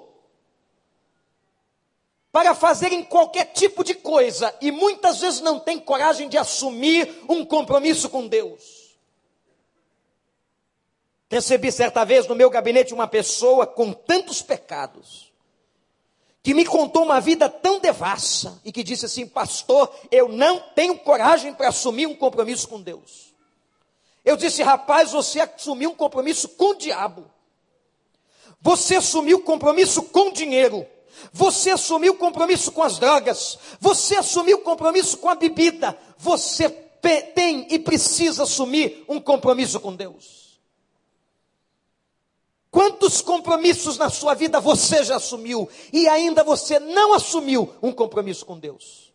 para 2.30 2.54
fazerem 2.54 3.02
qualquer 3.02 3.46
tipo 3.46 3.82
de 3.82 3.94
coisa 3.94 4.54
e 4.60 4.70
muitas 4.70 5.20
vezes 5.20 5.40
não 5.40 5.58
têm 5.58 5.78
coragem 5.78 6.28
de 6.28 6.36
assumir 6.36 7.24
um 7.28 7.44
compromisso 7.44 8.08
com 8.08 8.26
Deus. 8.26 8.88
Recebi 11.30 11.70
certa 11.70 12.04
vez 12.04 12.26
no 12.26 12.34
meu 12.34 12.48
gabinete 12.48 12.94
uma 12.94 13.06
pessoa 13.06 13.66
com 13.66 13.92
tantos 13.92 14.40
pecados, 14.40 15.30
que 16.42 16.54
me 16.54 16.64
contou 16.64 17.02
uma 17.02 17.20
vida 17.20 17.48
tão 17.48 17.78
devassa 17.78 18.58
e 18.64 18.72
que 18.72 18.82
disse 18.82 19.04
assim: 19.04 19.26
Pastor, 19.26 19.94
eu 20.10 20.28
não 20.28 20.58
tenho 20.74 20.98
coragem 20.98 21.52
para 21.52 21.68
assumir 21.68 22.06
um 22.06 22.14
compromisso 22.14 22.68
com 22.68 22.80
Deus. 22.80 23.34
Eu 24.24 24.36
disse: 24.36 24.62
Rapaz, 24.62 25.12
você 25.12 25.40
assumiu 25.40 25.90
um 25.90 25.94
compromisso 25.94 26.48
com 26.50 26.70
o 26.70 26.74
diabo, 26.74 27.30
você 28.60 28.96
assumiu 28.96 29.42
compromisso 29.42 30.02
com 30.04 30.32
dinheiro. 30.32 30.86
Você 31.32 31.70
assumiu 31.70 32.16
compromisso 32.16 32.72
com 32.72 32.82
as 32.82 32.98
drogas. 32.98 33.58
Você 33.80 34.16
assumiu 34.16 34.60
compromisso 34.60 35.18
com 35.18 35.28
a 35.28 35.34
bebida. 35.34 35.98
Você 36.16 36.68
tem 37.34 37.66
e 37.70 37.78
precisa 37.78 38.42
assumir 38.42 39.04
um 39.08 39.20
compromisso 39.20 39.78
com 39.80 39.94
Deus. 39.94 40.58
Quantos 42.70 43.22
compromissos 43.22 43.96
na 43.96 44.10
sua 44.10 44.34
vida 44.34 44.60
você 44.60 45.02
já 45.02 45.16
assumiu 45.16 45.68
e 45.92 46.06
ainda 46.06 46.44
você 46.44 46.78
não 46.78 47.14
assumiu 47.14 47.74
um 47.82 47.92
compromisso 47.92 48.44
com 48.44 48.58
Deus? 48.58 49.12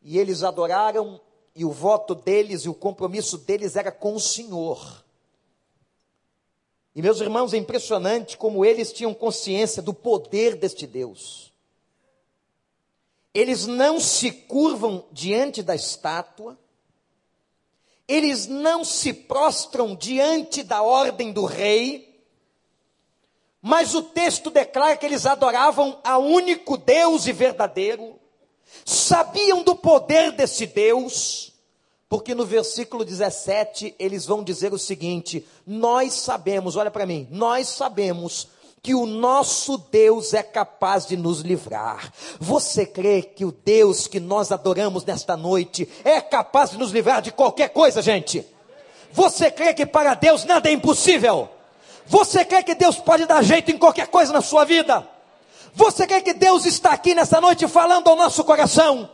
E 0.00 0.18
eles 0.18 0.42
adoraram, 0.42 1.20
e 1.54 1.64
o 1.64 1.70
voto 1.70 2.14
deles 2.14 2.62
e 2.62 2.68
o 2.68 2.74
compromisso 2.74 3.38
deles 3.38 3.76
era 3.76 3.92
com 3.92 4.14
o 4.14 4.20
Senhor. 4.20 5.01
E 6.94 7.00
meus 7.00 7.20
irmãos, 7.20 7.54
é 7.54 7.56
impressionante 7.56 8.36
como 8.36 8.64
eles 8.64 8.92
tinham 8.92 9.14
consciência 9.14 9.80
do 9.80 9.94
poder 9.94 10.56
deste 10.56 10.86
Deus. 10.86 11.52
Eles 13.32 13.66
não 13.66 13.98
se 13.98 14.30
curvam 14.30 15.06
diante 15.10 15.62
da 15.62 15.74
estátua, 15.74 16.58
eles 18.06 18.46
não 18.46 18.84
se 18.84 19.14
prostram 19.14 19.94
diante 19.94 20.62
da 20.62 20.82
ordem 20.82 21.32
do 21.32 21.46
rei, 21.46 22.12
mas 23.62 23.94
o 23.94 24.02
texto 24.02 24.50
declara 24.50 24.96
que 24.96 25.06
eles 25.06 25.24
adoravam 25.24 25.98
a 26.04 26.18
único 26.18 26.76
Deus 26.76 27.26
e 27.26 27.32
verdadeiro, 27.32 28.20
sabiam 28.84 29.62
do 29.62 29.74
poder 29.74 30.32
desse 30.32 30.66
Deus, 30.66 31.51
porque 32.12 32.34
no 32.34 32.44
versículo 32.44 33.06
17 33.06 33.94
eles 33.98 34.26
vão 34.26 34.44
dizer 34.44 34.74
o 34.74 34.78
seguinte: 34.78 35.46
Nós 35.66 36.12
sabemos, 36.12 36.76
olha 36.76 36.90
para 36.90 37.06
mim, 37.06 37.26
nós 37.30 37.68
sabemos 37.68 38.48
que 38.82 38.94
o 38.94 39.06
nosso 39.06 39.78
Deus 39.90 40.34
é 40.34 40.42
capaz 40.42 41.06
de 41.06 41.16
nos 41.16 41.40
livrar. 41.40 42.12
Você 42.38 42.84
crê 42.84 43.22
que 43.22 43.46
o 43.46 43.50
Deus 43.50 44.06
que 44.06 44.20
nós 44.20 44.52
adoramos 44.52 45.06
nesta 45.06 45.38
noite 45.38 45.88
é 46.04 46.20
capaz 46.20 46.72
de 46.72 46.76
nos 46.76 46.90
livrar 46.90 47.22
de 47.22 47.32
qualquer 47.32 47.70
coisa, 47.70 48.02
gente? 48.02 48.46
Você 49.10 49.50
crê 49.50 49.72
que 49.72 49.86
para 49.86 50.12
Deus 50.12 50.44
nada 50.44 50.68
é 50.68 50.72
impossível? 50.72 51.48
Você 52.04 52.44
crê 52.44 52.62
que 52.62 52.74
Deus 52.74 52.98
pode 52.98 53.24
dar 53.24 53.42
jeito 53.42 53.70
em 53.70 53.78
qualquer 53.78 54.08
coisa 54.08 54.34
na 54.34 54.42
sua 54.42 54.66
vida? 54.66 55.08
Você 55.72 56.06
crê 56.06 56.20
que 56.20 56.34
Deus 56.34 56.66
está 56.66 56.90
aqui 56.90 57.14
nessa 57.14 57.40
noite 57.40 57.66
falando 57.66 58.08
ao 58.08 58.16
nosso 58.16 58.44
coração? 58.44 59.08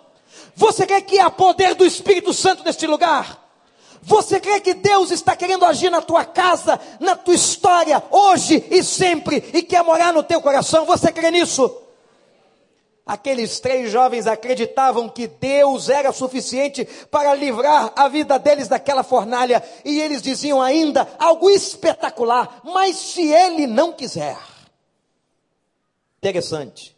Você 0.59 0.85
crê 0.85 1.01
que 1.01 1.21
há 1.21 1.31
poder 1.31 1.77
do 1.77 1.87
Espírito 1.87 2.35
Santo 2.35 2.65
neste 2.65 2.85
lugar? 2.85 3.49
Você 4.03 4.41
crê 4.41 4.61
que 4.61 4.75
Deus 4.75 5.13
está 5.13 5.37
querendo 5.37 5.65
agir 5.65 5.89
na 5.89 6.03
tua 6.03 6.25
casa, 6.25 6.81
na 6.99 7.15
tua 7.15 7.35
história, 7.35 8.03
hoje 8.11 8.67
e 8.69 8.83
sempre, 8.83 9.37
e 9.55 9.63
quer 9.63 9.85
morar 9.85 10.13
no 10.13 10.25
teu 10.25 10.43
coração? 10.43 10.85
Você 10.85 11.13
crê 11.13 11.31
nisso? 11.31 11.73
Aqueles 13.07 13.61
três 13.61 13.89
jovens 13.89 14.27
acreditavam 14.27 15.09
que 15.09 15.29
Deus 15.29 15.89
era 15.89 16.13
suficiente 16.13 16.85
para 17.09 17.37
livrar 17.37 17.93
a 17.95 18.09
vida 18.09 18.37
deles 18.37 18.67
daquela 18.67 19.05
fornalha, 19.05 19.63
e 19.85 20.01
eles 20.01 20.21
diziam 20.21 20.61
ainda 20.61 21.09
algo 21.21 21.49
espetacular: 21.49 22.63
mas 22.65 22.97
se 22.97 23.33
Ele 23.33 23.69
não 23.69 23.93
quiser. 23.93 24.37
Interessante. 26.19 26.98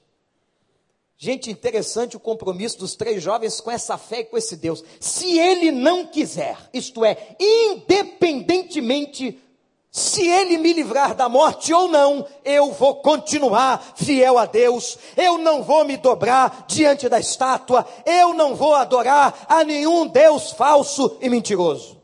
Gente, 1.22 1.50
interessante 1.50 2.16
o 2.16 2.20
compromisso 2.20 2.78
dos 2.78 2.96
três 2.96 3.22
jovens 3.22 3.60
com 3.60 3.70
essa 3.70 3.98
fé 3.98 4.20
e 4.20 4.24
com 4.24 4.38
esse 4.38 4.56
Deus. 4.56 4.82
Se 4.98 5.38
ele 5.38 5.70
não 5.70 6.06
quiser, 6.06 6.56
isto 6.72 7.04
é, 7.04 7.36
independentemente 7.38 9.38
se 9.90 10.26
ele 10.26 10.56
me 10.56 10.72
livrar 10.72 11.14
da 11.14 11.28
morte 11.28 11.74
ou 11.74 11.88
não, 11.88 12.26
eu 12.42 12.72
vou 12.72 13.02
continuar 13.02 13.92
fiel 13.96 14.38
a 14.38 14.46
Deus. 14.46 14.96
Eu 15.14 15.36
não 15.36 15.62
vou 15.62 15.84
me 15.84 15.98
dobrar 15.98 16.64
diante 16.66 17.06
da 17.06 17.20
estátua. 17.20 17.86
Eu 18.06 18.32
não 18.32 18.54
vou 18.54 18.74
adorar 18.74 19.44
a 19.46 19.62
nenhum 19.62 20.06
Deus 20.06 20.52
falso 20.52 21.18
e 21.20 21.28
mentiroso. 21.28 22.00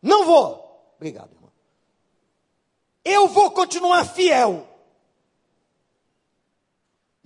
Não 0.00 0.24
vou. 0.24 0.92
Obrigado, 0.96 1.32
irmão. 1.32 1.50
Eu 3.04 3.26
vou 3.26 3.50
continuar 3.50 4.04
fiel 4.04 4.64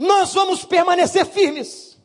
nós 0.03 0.35
vamos 0.35 0.65
permanecer 0.65 1.25
firmes. 1.25 1.97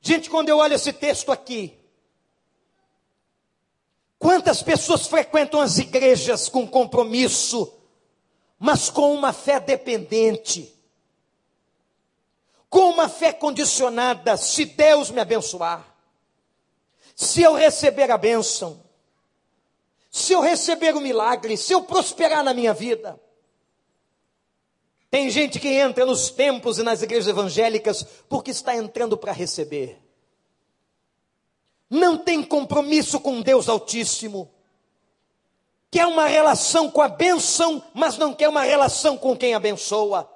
Gente, 0.00 0.30
quando 0.30 0.48
eu 0.48 0.58
olho 0.58 0.74
esse 0.74 0.92
texto 0.92 1.32
aqui, 1.32 1.76
quantas 4.18 4.62
pessoas 4.62 5.06
frequentam 5.08 5.60
as 5.60 5.78
igrejas 5.78 6.48
com 6.48 6.66
compromisso, 6.66 7.76
mas 8.56 8.88
com 8.88 9.12
uma 9.12 9.32
fé 9.32 9.58
dependente, 9.58 10.72
com 12.68 12.90
uma 12.90 13.08
fé 13.08 13.32
condicionada, 13.32 14.36
se 14.36 14.64
Deus 14.64 15.10
me 15.10 15.20
abençoar, 15.20 15.84
se 17.16 17.42
eu 17.42 17.54
receber 17.54 18.12
a 18.12 18.16
bênção, 18.16 18.80
se 20.08 20.32
eu 20.32 20.40
receber 20.40 20.94
o 20.94 21.00
milagre, 21.00 21.56
se 21.56 21.72
eu 21.72 21.82
prosperar 21.82 22.44
na 22.44 22.54
minha 22.54 22.72
vida. 22.72 23.20
Tem 25.10 25.28
gente 25.28 25.58
que 25.58 25.68
entra 25.68 26.06
nos 26.06 26.30
templos 26.30 26.78
e 26.78 26.82
nas 26.82 27.02
igrejas 27.02 27.26
evangélicas 27.26 28.06
porque 28.28 28.52
está 28.52 28.76
entrando 28.76 29.16
para 29.16 29.32
receber. 29.32 30.00
Não 31.88 32.16
tem 32.16 32.42
compromisso 32.42 33.18
com 33.18 33.40
Deus 33.42 33.68
Altíssimo. 33.68 34.48
Quer 35.90 36.06
uma 36.06 36.26
relação 36.26 36.88
com 36.88 37.02
a 37.02 37.08
bênção, 37.08 37.82
mas 37.92 38.16
não 38.16 38.32
quer 38.32 38.48
uma 38.48 38.62
relação 38.62 39.18
com 39.18 39.36
quem 39.36 39.54
abençoa. 39.54 40.30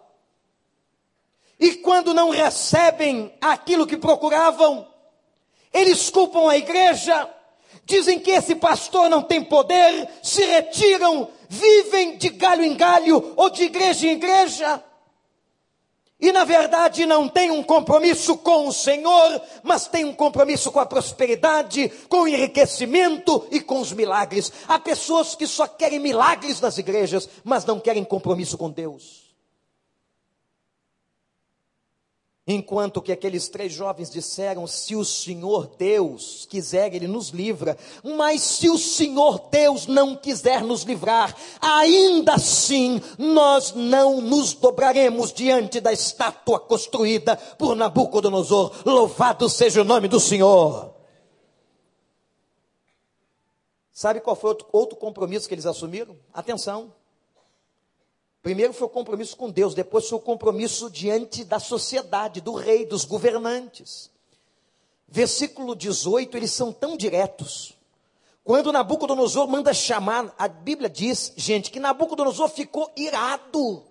E 1.60 1.76
quando 1.76 2.12
não 2.12 2.30
recebem 2.30 3.32
aquilo 3.40 3.86
que 3.86 3.96
procuravam, 3.96 4.84
eles 5.72 6.10
culpam 6.10 6.50
a 6.50 6.58
igreja, 6.58 7.30
dizem 7.84 8.18
que 8.18 8.32
esse 8.32 8.56
pastor 8.56 9.08
não 9.08 9.22
tem 9.22 9.44
poder, 9.44 10.08
se 10.20 10.44
retiram, 10.44 11.30
vivem 11.54 12.16
de 12.16 12.30
galho 12.30 12.64
em 12.64 12.76
galho 12.76 13.32
ou 13.36 13.48
de 13.48 13.62
igreja 13.62 14.06
em 14.06 14.12
igreja. 14.12 14.82
E 16.20 16.32
na 16.32 16.44
verdade 16.44 17.06
não 17.06 17.28
tem 17.28 17.50
um 17.50 17.62
compromisso 17.62 18.36
com 18.38 18.66
o 18.66 18.72
Senhor, 18.72 19.42
mas 19.62 19.86
tem 19.86 20.04
um 20.04 20.14
compromisso 20.14 20.72
com 20.72 20.80
a 20.80 20.86
prosperidade, 20.86 21.90
com 22.08 22.22
o 22.22 22.28
enriquecimento 22.28 23.46
e 23.50 23.60
com 23.60 23.80
os 23.80 23.92
milagres. 23.92 24.52
Há 24.66 24.78
pessoas 24.78 25.34
que 25.34 25.46
só 25.46 25.66
querem 25.66 25.98
milagres 25.98 26.60
nas 26.60 26.78
igrejas, 26.78 27.28
mas 27.44 27.64
não 27.64 27.78
querem 27.78 28.04
compromisso 28.04 28.56
com 28.56 28.70
Deus. 28.70 29.23
Enquanto 32.46 33.00
que 33.00 33.10
aqueles 33.10 33.48
três 33.48 33.72
jovens 33.72 34.10
disseram: 34.10 34.66
Se 34.66 34.94
o 34.94 35.02
Senhor 35.02 35.66
Deus 35.78 36.46
quiser, 36.50 36.94
Ele 36.94 37.08
nos 37.08 37.30
livra. 37.30 37.76
Mas 38.02 38.42
se 38.42 38.68
o 38.68 38.76
Senhor 38.76 39.48
Deus 39.50 39.86
não 39.86 40.14
quiser 40.14 40.62
nos 40.62 40.82
livrar, 40.82 41.34
ainda 41.58 42.34
assim 42.34 43.00
nós 43.16 43.72
não 43.72 44.20
nos 44.20 44.52
dobraremos 44.52 45.32
diante 45.32 45.80
da 45.80 45.90
estátua 45.90 46.60
construída 46.60 47.34
por 47.36 47.74
Nabucodonosor. 47.74 48.72
Louvado 48.84 49.48
seja 49.48 49.80
o 49.80 49.84
nome 49.84 50.06
do 50.06 50.20
Senhor. 50.20 50.92
Sabe 53.90 54.20
qual 54.20 54.36
foi 54.36 54.54
outro, 54.70 54.96
compromisso 54.96 55.48
que 55.48 55.54
eles 55.54 55.64
assumiram? 55.64 56.18
Atenção. 56.30 56.92
Primeiro 58.44 58.74
foi 58.74 58.86
o 58.86 58.90
compromisso 58.90 59.38
com 59.38 59.48
Deus, 59.48 59.74
depois 59.74 60.06
foi 60.06 60.18
o 60.18 60.20
compromisso 60.20 60.90
diante 60.90 61.44
da 61.44 61.58
sociedade, 61.58 62.42
do 62.42 62.52
rei, 62.52 62.84
dos 62.84 63.06
governantes. 63.06 64.10
Versículo 65.08 65.74
18, 65.74 66.36
eles 66.36 66.52
são 66.52 66.70
tão 66.70 66.94
diretos. 66.94 67.72
Quando 68.44 68.70
Nabucodonosor 68.70 69.48
manda 69.48 69.72
chamar, 69.72 70.34
a 70.36 70.46
Bíblia 70.46 70.90
diz, 70.90 71.32
gente, 71.34 71.70
que 71.70 71.80
Nabucodonosor 71.80 72.50
ficou 72.50 72.92
irado. 72.94 73.82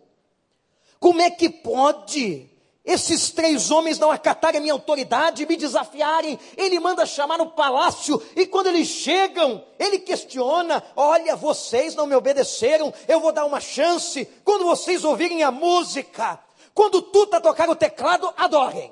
Como 1.00 1.20
é 1.20 1.32
que 1.32 1.50
pode 1.50 2.48
esses 2.86 3.32
três 3.32 3.72
homens 3.72 3.98
não 3.98 4.12
acatarem 4.12 4.60
a 4.60 4.62
minha 4.62 4.74
autoridade 4.74 5.46
me 5.46 5.56
desafiarem. 5.56 6.38
Ele 6.58 6.80
manda 6.82 7.06
chamar 7.06 7.38
no 7.38 7.52
palácio 7.52 8.22
e 8.36 8.46
quando 8.46 8.68
eles 8.68 8.90
chegam, 8.90 9.66
ele 9.80 10.00
questiona: 10.00 10.84
Olha, 10.94 11.36
vocês 11.36 11.96
não 11.96 12.06
me 12.06 12.16
obedeceram, 12.16 12.94
eu 13.08 13.22
vou 13.22 13.32
dar 13.32 13.46
uma 13.46 13.62
chance. 13.62 14.26
Quando 14.44 14.66
vocês 14.66 15.06
ouvirem 15.06 15.44
a 15.44 15.52
música, 15.52 16.38
quando 16.74 17.02
Tuta 17.02 17.40
tocar 17.40 17.70
o 17.70 17.76
teclado, 17.76 18.34
adorem. 18.36 18.92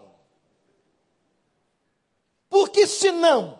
Porque 2.50 2.88
senão, 2.88 3.60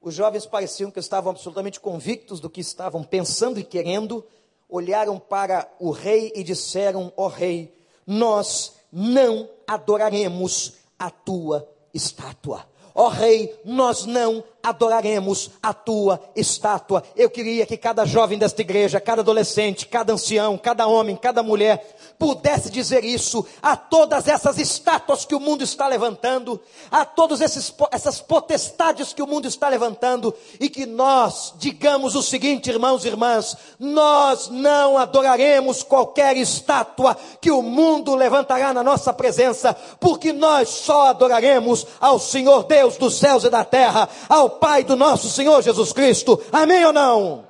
os 0.00 0.14
jovens 0.14 0.46
pareciam 0.46 0.90
que 0.90 1.00
estavam 1.00 1.32
absolutamente 1.32 1.80
convictos 1.80 2.38
do 2.38 2.50
que 2.50 2.60
estavam 2.60 3.02
pensando 3.02 3.58
e 3.58 3.64
querendo, 3.64 4.24
olharam 4.74 5.20
para 5.20 5.70
o 5.78 5.92
rei 5.92 6.32
e 6.34 6.42
disseram: 6.42 7.12
Ó 7.16 7.26
oh, 7.26 7.28
rei, 7.28 7.72
nós 8.04 8.74
não 8.92 9.48
adoraremos 9.66 10.74
a 10.98 11.10
tua 11.10 11.68
estátua. 11.92 12.66
Ó 12.92 13.06
oh, 13.06 13.08
rei, 13.08 13.56
nós 13.64 14.04
não 14.04 14.42
adoraremos 14.64 15.50
a 15.62 15.74
tua 15.74 16.18
estátua. 16.34 17.04
Eu 17.14 17.28
queria 17.28 17.66
que 17.66 17.76
cada 17.76 18.06
jovem 18.06 18.38
desta 18.38 18.62
igreja, 18.62 18.98
cada 18.98 19.20
adolescente, 19.20 19.86
cada 19.86 20.14
ancião, 20.14 20.56
cada 20.56 20.86
homem, 20.86 21.14
cada 21.14 21.42
mulher, 21.42 21.96
pudesse 22.18 22.70
dizer 22.70 23.04
isso 23.04 23.46
a 23.62 23.76
todas 23.76 24.26
essas 24.26 24.58
estátuas 24.58 25.26
que 25.26 25.34
o 25.34 25.40
mundo 25.40 25.62
está 25.62 25.86
levantando, 25.86 26.60
a 26.90 27.04
todas 27.04 27.40
essas 27.42 28.20
potestades 28.20 29.12
que 29.12 29.22
o 29.22 29.26
mundo 29.26 29.46
está 29.46 29.68
levantando, 29.68 30.34
e 30.58 30.70
que 30.70 30.86
nós 30.86 31.54
digamos 31.58 32.14
o 32.14 32.22
seguinte, 32.22 32.70
irmãos 32.70 33.04
e 33.04 33.08
irmãs: 33.08 33.56
nós 33.78 34.48
não 34.48 34.96
adoraremos 34.96 35.82
qualquer 35.82 36.36
estátua 36.36 37.16
que 37.40 37.50
o 37.50 37.60
mundo 37.60 38.14
levantará 38.14 38.72
na 38.72 38.82
nossa 38.82 39.12
presença, 39.12 39.76
porque 40.00 40.32
nós 40.32 40.68
só 40.68 41.08
adoraremos 41.08 41.86
ao 42.00 42.18
Senhor 42.18 42.64
Deus 42.64 42.96
dos 42.96 43.18
céus 43.18 43.44
e 43.44 43.50
da 43.50 43.64
terra, 43.64 44.08
ao 44.28 44.53
Pai 44.54 44.84
do 44.84 44.96
nosso 44.96 45.28
Senhor 45.28 45.62
Jesus 45.62 45.92
Cristo. 45.92 46.40
Amém 46.52 46.84
ou 46.84 46.92
não? 46.92 47.44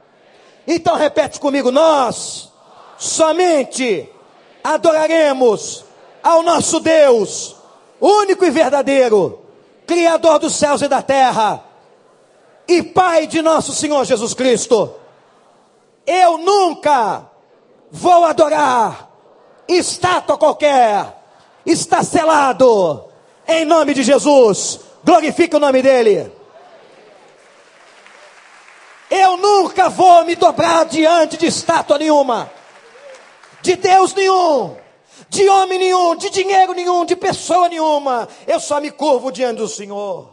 Então 0.66 0.96
repete 0.96 1.38
comigo: 1.38 1.70
nós 1.70 2.50
somente 2.98 4.08
adoraremos 4.62 5.84
ao 6.22 6.42
nosso 6.42 6.80
Deus, 6.80 7.56
único 8.00 8.44
e 8.44 8.50
verdadeiro, 8.50 9.40
Criador 9.86 10.38
dos 10.38 10.54
céus 10.54 10.80
e 10.82 10.88
da 10.88 11.02
terra, 11.02 11.62
e 12.66 12.82
Pai 12.82 13.26
de 13.26 13.42
nosso 13.42 13.72
Senhor 13.72 14.04
Jesus 14.04 14.32
Cristo. 14.32 14.94
Eu 16.06 16.38
nunca 16.38 17.26
vou 17.90 18.24
adorar 18.24 19.10
estátua 19.68 20.36
qualquer, 20.36 21.22
está 21.64 22.02
selado, 22.02 23.04
em 23.46 23.64
nome 23.64 23.94
de 23.94 24.02
Jesus, 24.02 24.80
glorifica 25.04 25.56
o 25.56 25.60
nome 25.60 25.82
dEle. 25.82 26.32
Eu 29.16 29.36
nunca 29.36 29.88
vou 29.88 30.24
me 30.24 30.34
dobrar 30.34 30.84
diante 30.86 31.36
de 31.36 31.46
estátua 31.46 31.98
nenhuma 31.98 32.50
de 33.64 33.76
Deus 33.76 34.12
nenhum, 34.12 34.76
de 35.30 35.48
homem 35.48 35.78
nenhum, 35.78 36.14
de 36.16 36.28
dinheiro 36.28 36.74
nenhum, 36.74 37.06
de 37.06 37.16
pessoa 37.16 37.66
nenhuma. 37.66 38.28
Eu 38.46 38.60
só 38.60 38.78
me 38.78 38.90
curvo 38.90 39.32
diante 39.32 39.56
do 39.56 39.66
Senhor. 39.66 40.30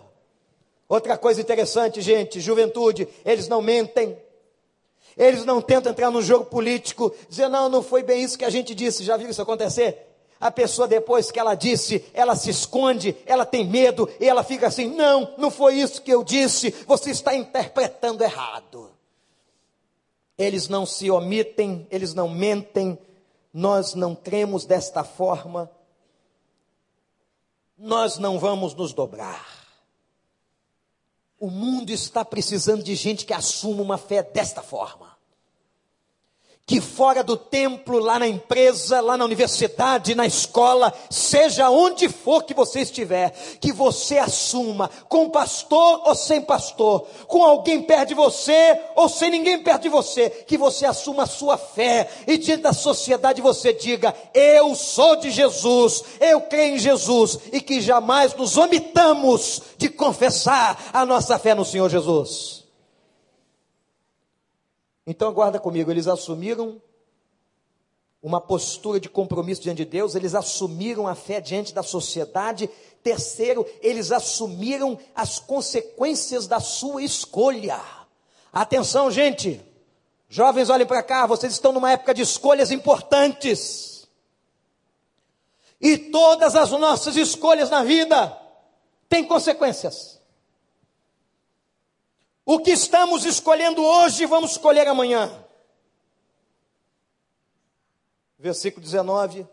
Outra 0.90 1.18
coisa 1.18 1.40
interessante, 1.40 2.02
gente, 2.02 2.42
juventude, 2.42 3.08
eles 3.24 3.48
não 3.48 3.62
mentem. 3.62 4.22
Eles 5.16 5.46
não 5.46 5.62
tentam 5.62 5.94
entrar 5.94 6.12
no 6.12 6.22
jogo 6.22 6.44
político, 6.44 7.16
dizer, 7.30 7.48
não, 7.48 7.70
não 7.70 7.82
foi 7.82 8.04
bem 8.04 8.22
isso 8.22 8.38
que 8.38 8.44
a 8.44 8.50
gente 8.50 8.76
disse. 8.76 9.06
Já 9.06 9.16
viu 9.16 9.30
isso 9.30 9.42
acontecer? 9.42 10.11
A 10.42 10.50
pessoa, 10.50 10.88
depois 10.88 11.30
que 11.30 11.40
ela 11.40 11.54
disse, 11.54 12.04
ela 12.16 12.36
se 12.36 12.50
esconde, 12.50 13.16
ela 13.28 13.46
tem 13.46 13.64
medo, 13.64 14.10
e 14.20 14.28
ela 14.28 14.44
fica 14.44 14.66
assim: 14.66 14.88
não, 14.88 15.36
não 15.38 15.52
foi 15.52 15.76
isso 15.76 16.02
que 16.02 16.12
eu 16.12 16.24
disse, 16.24 16.72
você 16.88 17.12
está 17.12 17.36
interpretando 17.36 18.24
errado. 18.24 18.90
Eles 20.36 20.68
não 20.68 20.84
se 20.84 21.12
omitem, 21.12 21.86
eles 21.92 22.16
não 22.16 22.28
mentem, 22.28 22.98
nós 23.54 23.94
não 23.94 24.16
cremos 24.16 24.66
desta 24.66 25.04
forma, 25.04 25.70
nós 27.78 28.18
não 28.18 28.40
vamos 28.40 28.74
nos 28.74 28.94
dobrar. 28.94 29.46
O 31.40 31.52
mundo 31.52 31.92
está 31.92 32.26
precisando 32.26 32.82
de 32.82 32.96
gente 32.96 33.28
que 33.28 33.34
assuma 33.34 33.84
uma 33.84 33.98
fé 34.00 34.24
desta 34.24 34.64
forma 34.64 35.11
que 36.72 36.80
fora 36.80 37.22
do 37.22 37.36
templo, 37.36 38.00
lá 38.00 38.18
na 38.18 38.26
empresa, 38.26 39.02
lá 39.02 39.18
na 39.18 39.26
universidade, 39.26 40.16
na 40.16 40.26
escola, 40.26 40.94
seja 41.10 41.70
onde 41.70 42.08
for 42.08 42.44
que 42.46 42.54
você 42.54 42.80
estiver, 42.80 43.32
que 43.60 43.74
você 43.74 44.18
assuma, 44.18 44.90
com 45.10 45.30
pastor 45.30 46.02
ou 46.06 46.16
sem 46.16 46.40
pastor, 46.40 47.06
com 47.28 47.44
alguém 47.44 47.82
perto 47.82 48.08
de 48.08 48.14
você 48.14 48.80
ou 48.96 49.10
sem 49.10 49.30
ninguém 49.30 49.62
perto 49.62 49.82
de 49.82 49.90
você, 49.90 50.30
que 50.30 50.58
você 50.58 50.86
assuma 50.86 51.24
a 51.24 51.28
sua 51.28 51.58
fé 51.58 52.10
e 52.26 52.38
diante 52.38 52.64
da 52.64 52.72
sociedade 52.72 53.42
você 53.42 53.74
diga: 53.74 54.16
Eu 54.34 54.74
sou 54.74 55.18
de 55.18 55.30
Jesus, 55.30 56.06
eu 56.22 56.40
creio 56.40 56.76
em 56.76 56.80
Jesus 56.80 57.38
e 57.52 57.60
que 57.60 57.82
jamais 57.82 58.34
nos 58.34 58.56
omitamos 58.56 59.62
de 59.78 59.90
confessar 59.90 60.82
a 60.94 61.06
nossa 61.06 61.38
fé 61.38 61.54
no 61.54 61.66
Senhor 61.66 61.90
Jesus. 61.90 62.61
Então 65.12 65.28
aguarda 65.28 65.60
comigo, 65.60 65.92
eles 65.92 66.08
assumiram 66.08 66.82
uma 68.24 68.40
postura 68.40 68.98
de 68.98 69.10
compromisso 69.10 69.62
diante 69.62 69.80
de 69.80 69.86
Deus, 69.86 70.16
eles 70.16 70.34
assumiram 70.34 71.06
a 71.06 71.14
fé 71.14 71.42
diante 71.42 71.74
da 71.74 71.84
sociedade. 71.84 72.70
Terceiro, 73.04 73.66
eles 73.82 74.10
assumiram 74.10 74.98
as 75.14 75.38
consequências 75.38 76.48
da 76.48 76.62
sua 76.62 77.04
escolha. 77.04 77.78
Atenção, 78.54 79.12
gente. 79.12 79.60
Jovens, 80.30 80.70
olhem 80.70 80.88
para 80.88 81.04
cá, 81.04 81.28
vocês 81.28 81.52
estão 81.52 81.74
numa 81.74 81.92
época 81.92 82.14
de 82.14 82.22
escolhas 82.22 82.72
importantes. 82.72 84.08
E 85.82 85.98
todas 85.98 86.56
as 86.56 86.72
nossas 86.72 87.18
escolhas 87.18 87.70
na 87.70 87.84
vida 87.84 88.38
têm 89.10 89.26
consequências. 89.26 90.21
O 92.46 92.60
que 92.60 92.72
estamos 92.72 93.26
escolhendo 93.26 93.84
hoje, 93.84 94.26
vamos 94.26 94.52
escolher 94.52 94.88
amanhã 94.88 95.46
versículo 98.42 98.84
19, 98.84 99.48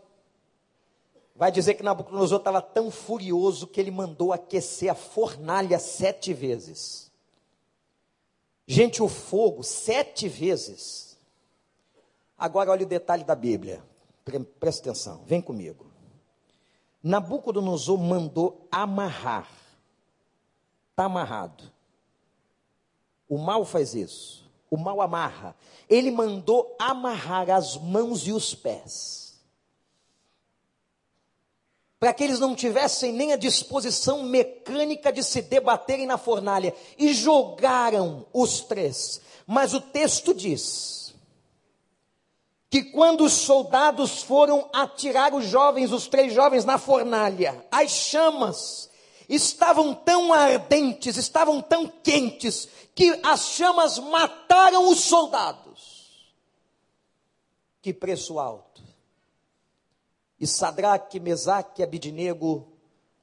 vai 1.35 1.51
dizer 1.51 1.75
que 1.75 1.83
Nabucodonosor 1.83 2.39
estava 2.39 2.61
tão 2.61 2.89
furioso 2.89 3.67
que 3.67 3.79
ele 3.79 3.91
mandou 3.91 4.33
aquecer 4.33 4.91
a 4.91 4.95
fornalha 4.95 5.77
sete 5.77 6.33
vezes. 6.33 7.11
Gente, 8.67 9.01
o 9.01 9.07
fogo, 9.07 9.63
sete 9.63 10.27
vezes. 10.27 11.17
Agora 12.37 12.71
olha 12.71 12.85
o 12.85 12.89
detalhe 12.89 13.23
da 13.23 13.35
Bíblia. 13.35 13.83
Presta 14.59 14.89
atenção, 14.89 15.23
vem 15.25 15.41
comigo. 15.41 15.85
Nabucodonosor 17.01 17.97
mandou 17.97 18.67
amarrar. 18.71 19.49
Está 20.91 21.05
amarrado. 21.05 21.71
O 23.29 23.37
mal 23.37 23.63
faz 23.63 23.93
isso 23.93 24.39
o 24.69 24.77
mal 24.77 25.01
amarra. 25.01 25.55
Ele 25.89 26.11
mandou 26.11 26.75
amarrar 26.79 27.49
as 27.49 27.75
mãos 27.75 28.27
e 28.27 28.31
os 28.31 28.53
pés. 28.53 29.39
Para 31.99 32.13
que 32.13 32.23
eles 32.23 32.39
não 32.39 32.55
tivessem 32.55 33.11
nem 33.11 33.33
a 33.33 33.37
disposição 33.37 34.23
mecânica 34.23 35.11
de 35.11 35.23
se 35.23 35.41
debaterem 35.41 36.05
na 36.05 36.17
fornalha. 36.17 36.73
E 36.97 37.13
jogaram 37.13 38.25
os 38.31 38.61
três. 38.61 39.19
Mas 39.45 39.73
o 39.73 39.81
texto 39.81 40.33
diz 40.33 41.13
que 42.69 42.83
quando 42.83 43.23
os 43.25 43.33
soldados 43.33 44.21
foram 44.21 44.69
atirar 44.71 45.33
os 45.33 45.45
jovens, 45.45 45.91
os 45.91 46.07
três 46.07 46.31
jovens, 46.31 46.63
na 46.63 46.77
fornalha, 46.77 47.65
as 47.71 47.89
chamas 47.89 48.88
estavam 49.29 49.93
tão 49.93 50.33
ardentes, 50.33 51.15
estavam 51.15 51.61
tão 51.61 51.87
quentes, 51.87 52.67
que 52.95 53.17
as 53.23 53.49
chamas 53.49 53.99
mataram 53.99 54.89
os 54.89 55.01
soldados. 55.01 56.33
Que 57.81 57.93
preço 57.93 58.39
alto. 58.39 58.81
E 60.39 60.47
Sadraque, 60.47 61.19
Mesaque, 61.19 61.83
Abidnego, 61.83 62.67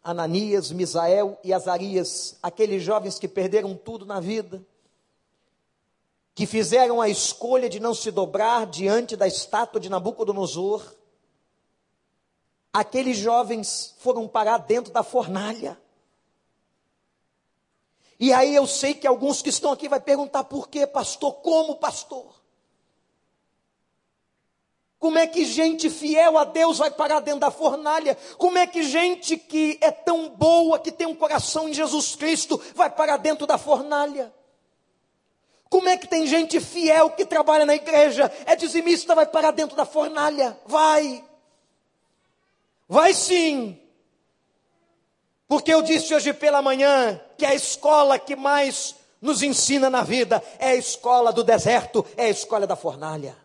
Ananias, 0.03 0.71
Misael 0.71 1.39
e 1.43 1.53
Azarias, 1.53 2.39
aqueles 2.41 2.83
jovens 2.83 3.19
que 3.19 3.27
perderam 3.27 3.75
tudo 3.75 4.07
na 4.07 4.21
vida, 4.21 4.65
que 6.35 6.47
fizeram 6.47 7.01
a 7.01 7.09
escolha 7.09 7.69
de 7.69 7.81
não 7.81 7.93
se 7.93 8.11
dobrar 8.13 8.67
diante 8.67 9.17
da 9.17 9.27
estátua 9.27 9.81
de 9.81 9.89
Nabucodonosor, 9.89 10.95
aqueles 12.73 13.17
jovens 13.17 13.95
foram 13.99 14.29
parar 14.29 14.59
dentro 14.59 14.93
da 14.93 15.03
fornalha. 15.03 15.81
E 18.19 18.33
aí 18.33 18.55
eu 18.55 18.67
sei 18.67 18.95
que 18.95 19.07
alguns 19.07 19.43
que 19.43 19.51
estão 19.51 19.73
aqui 19.73 19.89
vai 19.89 20.01
perguntar 20.01 20.45
por 20.45 20.69
quê, 20.69 20.87
pastor? 20.87 21.35
Como, 21.35 21.77
pastor? 21.77 22.35
Como 24.99 25.19
é 25.19 25.27
que 25.27 25.45
gente 25.45 25.91
fiel 25.91 26.39
a 26.39 26.45
Deus 26.45 26.79
vai 26.79 26.91
parar 26.91 27.21
dentro 27.21 27.41
da 27.41 27.51
fornalha? 27.51 28.17
Como 28.39 28.57
é 28.57 28.67
que 28.67 28.83
gente 28.83 29.37
que 29.37 29.79
é 29.83 29.91
tão 29.91 30.31
boa, 30.31 30.79
que 30.79 30.91
tem 30.91 31.07
um 31.07 31.15
coração 31.15 31.69
em 31.69 31.75
Jesus 31.75 32.17
Cristo, 32.17 32.61
vai 32.75 32.89
parar 32.91 33.19
dentro 33.19 33.47
da 33.47 33.59
fornalha? 33.59 34.33
Como 35.69 35.89
é 35.89 35.97
que 35.97 36.09
tem 36.09 36.27
gente 36.27 36.59
fiel 36.61 37.11
que 37.11 37.27
trabalha 37.27 37.67
na 37.67 37.75
igreja, 37.75 38.33
é 38.47 38.57
dizimista, 38.57 39.15
vai 39.15 39.27
parar 39.27 39.51
dentro 39.51 39.77
da 39.77 39.85
fornalha? 39.85 40.59
Vai. 40.65 41.23
Vai 42.89 43.13
sim. 43.13 43.79
Porque 45.49 45.73
eu 45.73 45.83
disse 45.83 46.15
hoje 46.15 46.33
pela 46.33 46.61
manhã 46.61 47.21
que 47.39 47.45
a 47.45 47.55
escola 47.55 48.19
que 48.19 48.35
mais 48.35 48.97
nos 49.21 49.43
ensina 49.43 49.89
na 49.89 50.03
vida 50.03 50.43
é 50.59 50.71
a 50.71 50.77
escola 50.77 51.33
do 51.33 51.45
deserto, 51.45 52.05
é 52.17 52.25
a 52.25 52.31
escola 52.31 52.67
da 52.67 52.77
fornalha. 52.77 53.37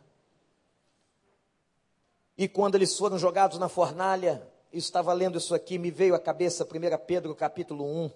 E 2.37 2.47
quando 2.47 2.75
eles 2.75 2.97
foram 2.97 3.19
jogados 3.19 3.59
na 3.59 3.69
fornalha, 3.69 4.41
estava 4.73 5.13
lendo 5.13 5.37
isso 5.37 5.53
aqui, 5.53 5.77
me 5.77 5.91
veio 5.91 6.15
à 6.15 6.19
cabeça 6.19 6.65
1 6.65 7.05
Pedro 7.05 7.35
capítulo 7.35 7.85
1. 7.85 8.11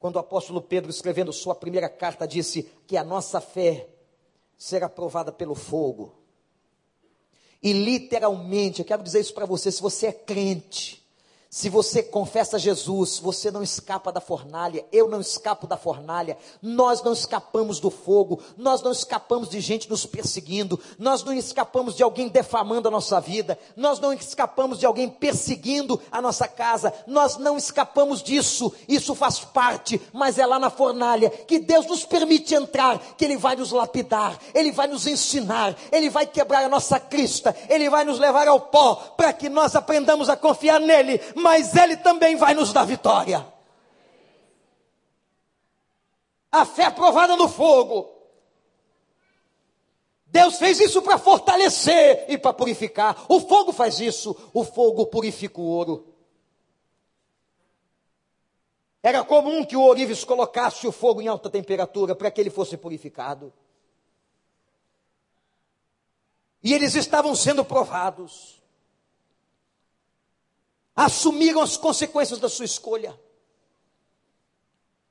Quando 0.00 0.16
o 0.16 0.18
apóstolo 0.18 0.60
Pedro, 0.60 0.90
escrevendo 0.90 1.32
sua 1.32 1.54
primeira 1.54 1.88
carta, 1.88 2.26
disse 2.26 2.68
que 2.88 2.96
a 2.96 3.04
nossa 3.04 3.40
fé 3.40 3.88
será 4.58 4.88
provada 4.88 5.30
pelo 5.30 5.54
fogo. 5.54 6.12
E 7.62 7.72
literalmente, 7.72 8.80
eu 8.80 8.84
quero 8.84 9.02
dizer 9.04 9.20
isso 9.20 9.32
para 9.32 9.46
você, 9.46 9.70
se 9.70 9.80
você 9.80 10.08
é 10.08 10.12
crente, 10.12 11.01
se 11.54 11.68
você 11.68 12.02
confessa 12.02 12.58
Jesus, 12.58 13.18
você 13.18 13.50
não 13.50 13.62
escapa 13.62 14.10
da 14.10 14.22
fornalha, 14.22 14.86
eu 14.90 15.06
não 15.06 15.20
escapo 15.20 15.66
da 15.66 15.76
fornalha, 15.76 16.38
nós 16.62 17.02
não 17.02 17.12
escapamos 17.12 17.78
do 17.78 17.90
fogo, 17.90 18.40
nós 18.56 18.80
não 18.80 18.90
escapamos 18.90 19.50
de 19.50 19.60
gente 19.60 19.88
nos 19.90 20.06
perseguindo, 20.06 20.80
nós 20.98 21.22
não 21.22 21.34
escapamos 21.34 21.94
de 21.94 22.02
alguém 22.02 22.28
defamando 22.28 22.88
a 22.88 22.90
nossa 22.90 23.20
vida, 23.20 23.58
nós 23.76 24.00
não 24.00 24.14
escapamos 24.14 24.78
de 24.78 24.86
alguém 24.86 25.10
perseguindo 25.10 26.00
a 26.10 26.22
nossa 26.22 26.48
casa, 26.48 26.90
nós 27.06 27.36
não 27.36 27.58
escapamos 27.58 28.22
disso, 28.22 28.72
isso 28.88 29.14
faz 29.14 29.40
parte, 29.40 30.00
mas 30.10 30.38
é 30.38 30.46
lá 30.46 30.58
na 30.58 30.70
fornalha 30.70 31.28
que 31.28 31.58
Deus 31.58 31.84
nos 31.84 32.02
permite 32.02 32.54
entrar, 32.54 32.98
que 33.14 33.26
Ele 33.26 33.36
vai 33.36 33.56
nos 33.56 33.72
lapidar, 33.72 34.38
Ele 34.54 34.72
vai 34.72 34.86
nos 34.86 35.06
ensinar, 35.06 35.76
Ele 35.92 36.08
vai 36.08 36.24
quebrar 36.24 36.64
a 36.64 36.68
nossa 36.70 36.98
crista, 36.98 37.54
Ele 37.68 37.90
vai 37.90 38.06
nos 38.06 38.18
levar 38.18 38.48
ao 38.48 38.58
pó, 38.58 38.94
para 38.94 39.34
que 39.34 39.50
nós 39.50 39.76
aprendamos 39.76 40.30
a 40.30 40.36
confiar 40.36 40.80
nele 40.80 41.20
mas 41.42 41.74
Ele 41.76 41.96
também 41.96 42.36
vai 42.36 42.54
nos 42.54 42.72
dar 42.72 42.84
vitória. 42.84 43.46
A 46.50 46.64
fé 46.64 46.90
provada 46.90 47.36
no 47.36 47.48
fogo. 47.48 48.10
Deus 50.26 50.56
fez 50.56 50.80
isso 50.80 51.02
para 51.02 51.18
fortalecer 51.18 52.24
e 52.28 52.38
para 52.38 52.54
purificar. 52.54 53.26
O 53.28 53.40
fogo 53.40 53.72
faz 53.72 54.00
isso. 54.00 54.34
O 54.54 54.64
fogo 54.64 55.06
purifica 55.06 55.60
o 55.60 55.64
ouro. 55.64 56.06
Era 59.02 59.24
comum 59.24 59.64
que 59.64 59.76
o 59.76 59.82
ourives 59.82 60.24
colocasse 60.24 60.86
o 60.86 60.92
fogo 60.92 61.20
em 61.20 61.28
alta 61.28 61.50
temperatura 61.50 62.14
para 62.14 62.30
que 62.30 62.40
ele 62.40 62.50
fosse 62.50 62.76
purificado. 62.76 63.52
E 66.62 66.72
eles 66.72 66.94
estavam 66.94 67.34
sendo 67.34 67.64
provados 67.64 68.61
assumiram 70.94 71.60
as 71.60 71.76
consequências 71.76 72.38
da 72.38 72.48
sua 72.48 72.64
escolha. 72.64 73.18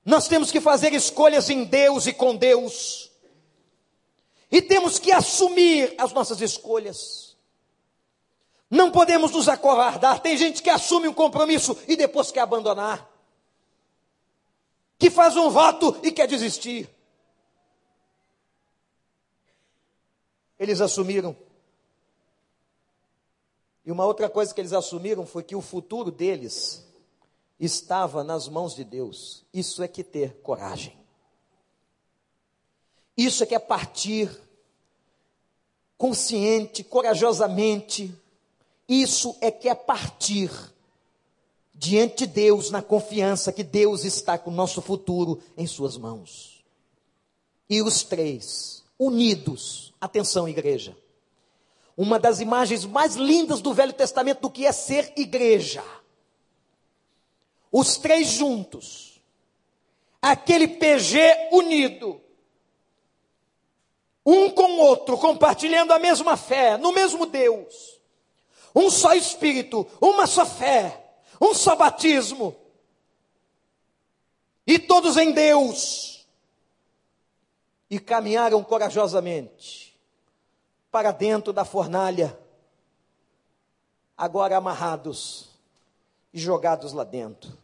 Nós 0.05 0.27
temos 0.27 0.51
que 0.51 0.59
fazer 0.59 0.93
escolhas 0.93 1.49
em 1.49 1.63
Deus 1.63 2.07
e 2.07 2.13
com 2.13 2.35
Deus. 2.35 3.11
E 4.51 4.61
temos 4.61 4.99
que 4.99 5.11
assumir 5.11 5.93
as 5.97 6.11
nossas 6.11 6.41
escolhas. 6.41 7.37
Não 8.69 8.91
podemos 8.91 9.31
nos 9.31 9.47
acovardar. 9.47 10.19
Tem 10.21 10.37
gente 10.37 10.63
que 10.63 10.69
assume 10.69 11.07
um 11.07 11.13
compromisso 11.13 11.77
e 11.87 11.95
depois 11.95 12.31
quer 12.31 12.41
abandonar. 12.41 13.09
Que 14.97 15.09
faz 15.09 15.35
um 15.35 15.49
voto 15.49 15.99
e 16.03 16.11
quer 16.11 16.27
desistir. 16.27 16.89
Eles 20.57 20.79
assumiram 20.79 21.35
e 23.85 23.91
uma 23.91 24.05
outra 24.05 24.29
coisa 24.29 24.53
que 24.53 24.61
eles 24.61 24.73
assumiram 24.73 25.25
foi 25.25 25.43
que 25.43 25.55
o 25.55 25.61
futuro 25.61 26.11
deles 26.11 26.85
estava 27.59 28.23
nas 28.23 28.47
mãos 28.47 28.75
de 28.75 28.83
Deus. 28.83 29.43
Isso 29.53 29.81
é 29.81 29.87
que 29.87 30.03
ter 30.03 30.33
coragem. 30.41 30.97
Isso 33.17 33.43
é 33.43 33.45
que 33.45 33.55
é 33.55 33.59
partir 33.59 34.29
consciente, 35.97 36.83
corajosamente. 36.83 38.13
Isso 38.87 39.35
é 39.41 39.51
que 39.51 39.69
é 39.69 39.75
partir 39.75 40.51
diante 41.73 42.27
de 42.27 42.33
Deus 42.33 42.69
na 42.69 42.81
confiança 42.81 43.51
que 43.51 43.63
Deus 43.63 44.03
está 44.05 44.37
com 44.37 44.51
o 44.51 44.53
nosso 44.53 44.81
futuro 44.81 45.41
em 45.57 45.65
suas 45.65 45.97
mãos. 45.97 46.63
E 47.67 47.81
os 47.81 48.03
três, 48.03 48.83
unidos, 48.99 49.91
atenção, 49.99 50.47
igreja, 50.47 50.95
uma 52.01 52.17
das 52.17 52.39
imagens 52.39 52.83
mais 52.83 53.13
lindas 53.13 53.61
do 53.61 53.75
Velho 53.75 53.93
Testamento 53.93 54.41
do 54.41 54.49
que 54.49 54.65
é 54.65 54.71
ser 54.71 55.13
igreja. 55.15 55.83
Os 57.71 57.97
três 57.97 58.27
juntos, 58.27 59.21
aquele 60.19 60.67
PG 60.67 61.19
unido, 61.51 62.19
um 64.25 64.49
com 64.49 64.63
o 64.63 64.79
outro, 64.79 65.15
compartilhando 65.15 65.93
a 65.93 65.99
mesma 65.99 66.35
fé, 66.35 66.75
no 66.75 66.91
mesmo 66.91 67.27
Deus, 67.27 68.01
um 68.73 68.89
só 68.89 69.13
Espírito, 69.13 69.87
uma 70.01 70.25
só 70.25 70.43
fé, 70.43 71.19
um 71.39 71.53
só 71.53 71.75
batismo, 71.75 72.55
e 74.65 74.79
todos 74.79 75.17
em 75.17 75.31
Deus, 75.31 76.27
e 77.91 77.99
caminharam 77.99 78.63
corajosamente 78.63 79.90
para 80.91 81.11
dentro 81.11 81.53
da 81.53 81.63
fornalha, 81.63 82.37
agora 84.17 84.57
amarrados 84.57 85.49
e 86.33 86.39
jogados 86.39 86.91
lá 86.91 87.05
dentro. 87.05 87.57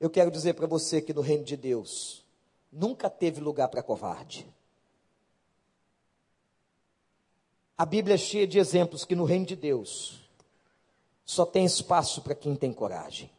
Eu 0.00 0.08
quero 0.10 0.30
dizer 0.30 0.54
para 0.54 0.66
você 0.66 1.00
que 1.02 1.12
no 1.12 1.20
reino 1.20 1.44
de 1.44 1.56
Deus 1.56 2.24
nunca 2.72 3.10
teve 3.10 3.40
lugar 3.40 3.68
para 3.68 3.82
covarde. 3.82 4.46
A 7.76 7.84
Bíblia 7.84 8.14
é 8.14 8.18
cheia 8.18 8.46
de 8.46 8.58
exemplos 8.58 9.04
que 9.04 9.14
no 9.14 9.24
reino 9.24 9.46
de 9.46 9.56
Deus 9.56 10.20
só 11.24 11.44
tem 11.44 11.64
espaço 11.64 12.22
para 12.22 12.34
quem 12.34 12.54
tem 12.54 12.72
coragem. 12.72 13.30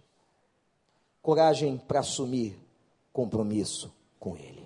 Coragem 1.22 1.78
para 1.78 2.02
assumir 2.02 2.60
compromisso 3.12 3.94
com 4.20 4.36
Ele. 4.36 4.65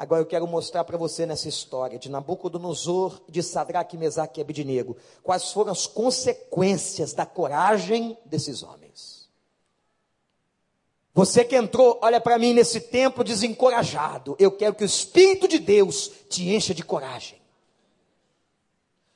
Agora 0.00 0.22
eu 0.22 0.26
quero 0.26 0.46
mostrar 0.46 0.82
para 0.84 0.96
você 0.96 1.26
nessa 1.26 1.46
história 1.46 1.98
de 1.98 2.08
Nabucodonosor, 2.08 3.20
de 3.28 3.42
Sadraque, 3.42 3.98
Mesaque 3.98 4.40
e 4.40 4.42
Abednego, 4.42 4.96
quais 5.22 5.52
foram 5.52 5.72
as 5.72 5.86
consequências 5.86 7.12
da 7.12 7.26
coragem 7.26 8.16
desses 8.24 8.62
homens. 8.62 9.28
Você 11.12 11.44
que 11.44 11.54
entrou, 11.54 11.98
olha 12.00 12.18
para 12.18 12.38
mim 12.38 12.54
nesse 12.54 12.80
tempo 12.80 13.22
desencorajado, 13.22 14.34
eu 14.38 14.50
quero 14.50 14.74
que 14.74 14.84
o 14.84 14.86
Espírito 14.86 15.46
de 15.46 15.58
Deus 15.58 16.10
te 16.30 16.48
encha 16.48 16.72
de 16.74 16.82
coragem. 16.82 17.38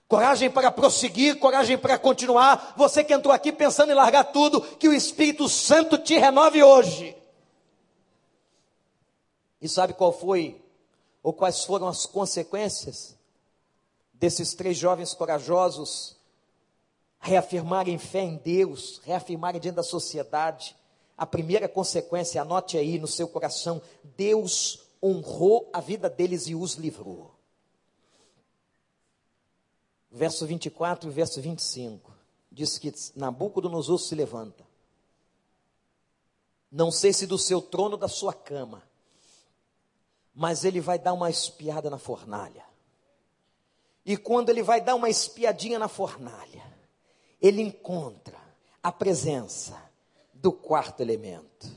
Coragem 0.07 0.51
para 0.51 0.71
prosseguir, 0.71 1.39
coragem 1.39 1.79
para 1.79 1.97
continuar. 1.97 2.75
Você 2.77 3.03
que 3.03 3.15
entrou 3.15 3.33
aqui 3.33 3.51
pensando 3.51 3.91
em 3.91 3.95
largar 3.95 4.25
tudo, 4.25 4.61
que 4.61 4.87
o 4.87 4.93
Espírito 4.93 5.49
Santo 5.49 5.97
te 5.97 6.19
renove 6.19 6.63
hoje. 6.63 7.17
E 9.63 9.67
sabe 9.67 9.95
qual 9.95 10.13
foi 10.13 10.63
ou 11.25 11.33
quais 11.33 11.65
foram 11.65 11.89
as 11.89 12.05
consequências 12.05 13.17
desses 14.13 14.53
três 14.53 14.77
jovens 14.77 15.15
corajosos 15.15 16.17
reafirmarem 17.19 17.97
fé 17.97 18.21
em 18.21 18.37
Deus, 18.37 19.01
reafirmarem 19.03 19.59
diante 19.59 19.77
da 19.77 19.83
sociedade? 19.83 20.77
A 21.17 21.25
primeira 21.25 21.67
consequência, 21.67 22.43
anote 22.43 22.77
aí 22.77 22.99
no 22.99 23.09
seu 23.09 23.27
coração: 23.27 23.81
Deus 24.17 24.87
honrou 25.03 25.71
a 25.73 25.81
vida 25.81 26.11
deles 26.11 26.47
e 26.47 26.55
os 26.55 26.75
livrou. 26.75 27.35
Verso 30.11 30.47
24 30.47 31.09
e 31.09 31.13
verso 31.13 31.41
25 31.41 32.13
diz 32.53 32.79
que 32.79 32.93
Nabucodonosor 33.17 33.99
se 33.99 34.15
levanta. 34.15 34.65
Não 36.71 36.91
sei 36.91 37.13
se 37.13 37.27
do 37.27 37.39
seu 37.39 37.63
trono 37.63 37.97
da 37.97 38.09
sua 38.09 38.33
cama, 38.33 38.83
mas 40.35 40.65
ele 40.65 40.81
vai 40.81 40.99
dar 40.99 41.13
uma 41.13 41.31
espiada 41.31 41.89
na 41.89 41.99
fornalha. 41.99 42.65
E 44.05 44.17
quando 44.17 44.51
ele 44.51 44.63
vai 44.63 44.81
dar 44.81 44.95
uma 44.95 45.09
espiadinha 45.09 45.79
na 45.79 45.89
fornalha, 45.89 46.63
ele 47.41 47.63
encontra 47.63 48.39
a 48.83 48.93
presença 48.93 49.81
do 50.33 50.53
quarto 50.53 51.01
elemento. 51.01 51.69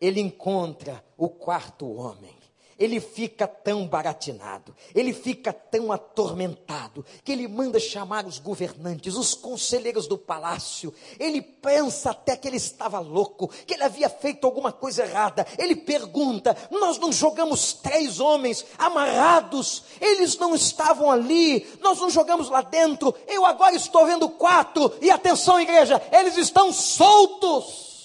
Ele 0.00 0.20
encontra 0.20 1.04
o 1.16 1.28
quarto 1.28 1.90
homem 1.92 2.35
ele 2.78 3.00
fica 3.00 3.46
tão 3.46 3.86
baratinado, 3.86 4.74
ele 4.94 5.12
fica 5.12 5.52
tão 5.52 5.90
atormentado, 5.90 7.04
que 7.24 7.32
ele 7.32 7.48
manda 7.48 7.80
chamar 7.80 8.26
os 8.26 8.38
governantes, 8.38 9.16
os 9.16 9.34
conselheiros 9.34 10.06
do 10.06 10.18
palácio. 10.18 10.92
Ele 11.18 11.40
pensa 11.40 12.10
até 12.10 12.36
que 12.36 12.46
ele 12.46 12.56
estava 12.56 12.98
louco, 12.98 13.48
que 13.48 13.74
ele 13.74 13.82
havia 13.82 14.08
feito 14.08 14.46
alguma 14.46 14.72
coisa 14.72 15.04
errada. 15.04 15.46
Ele 15.58 15.74
pergunta: 15.74 16.56
Nós 16.70 16.98
não 16.98 17.10
jogamos 17.10 17.72
três 17.72 18.20
homens 18.20 18.64
amarrados, 18.76 19.84
eles 20.00 20.36
não 20.36 20.54
estavam 20.54 21.10
ali, 21.10 21.66
nós 21.80 21.98
não 21.98 22.10
jogamos 22.10 22.50
lá 22.50 22.60
dentro. 22.60 23.14
Eu 23.26 23.44
agora 23.44 23.74
estou 23.74 24.04
vendo 24.06 24.28
quatro, 24.28 24.92
e 25.00 25.10
atenção, 25.10 25.60
igreja, 25.60 26.00
eles 26.12 26.36
estão 26.36 26.72
soltos. 26.72 27.95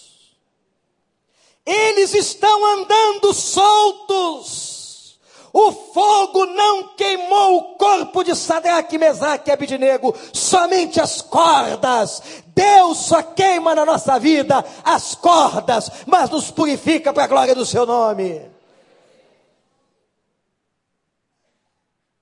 Eles 1.65 2.13
estão 2.13 2.65
andando 2.77 3.33
soltos. 3.33 5.19
O 5.53 5.71
fogo 5.71 6.45
não 6.45 6.95
queimou 6.95 7.57
o 7.57 7.63
corpo 7.75 8.23
de 8.23 8.33
Sadraque, 8.35 8.97
Mesaque 8.97 9.49
e 9.49 9.53
Abidnego, 9.53 10.15
somente 10.31 10.99
as 10.99 11.21
cordas. 11.21 12.21
Deus 12.47 12.99
só 12.99 13.21
queima 13.21 13.75
na 13.75 13.85
nossa 13.85 14.17
vida 14.17 14.63
as 14.83 15.13
cordas, 15.13 15.91
mas 16.05 16.29
nos 16.29 16.49
purifica 16.49 17.11
para 17.11 17.25
a 17.25 17.27
glória 17.27 17.53
do 17.53 17.65
seu 17.65 17.85
nome. 17.85 18.49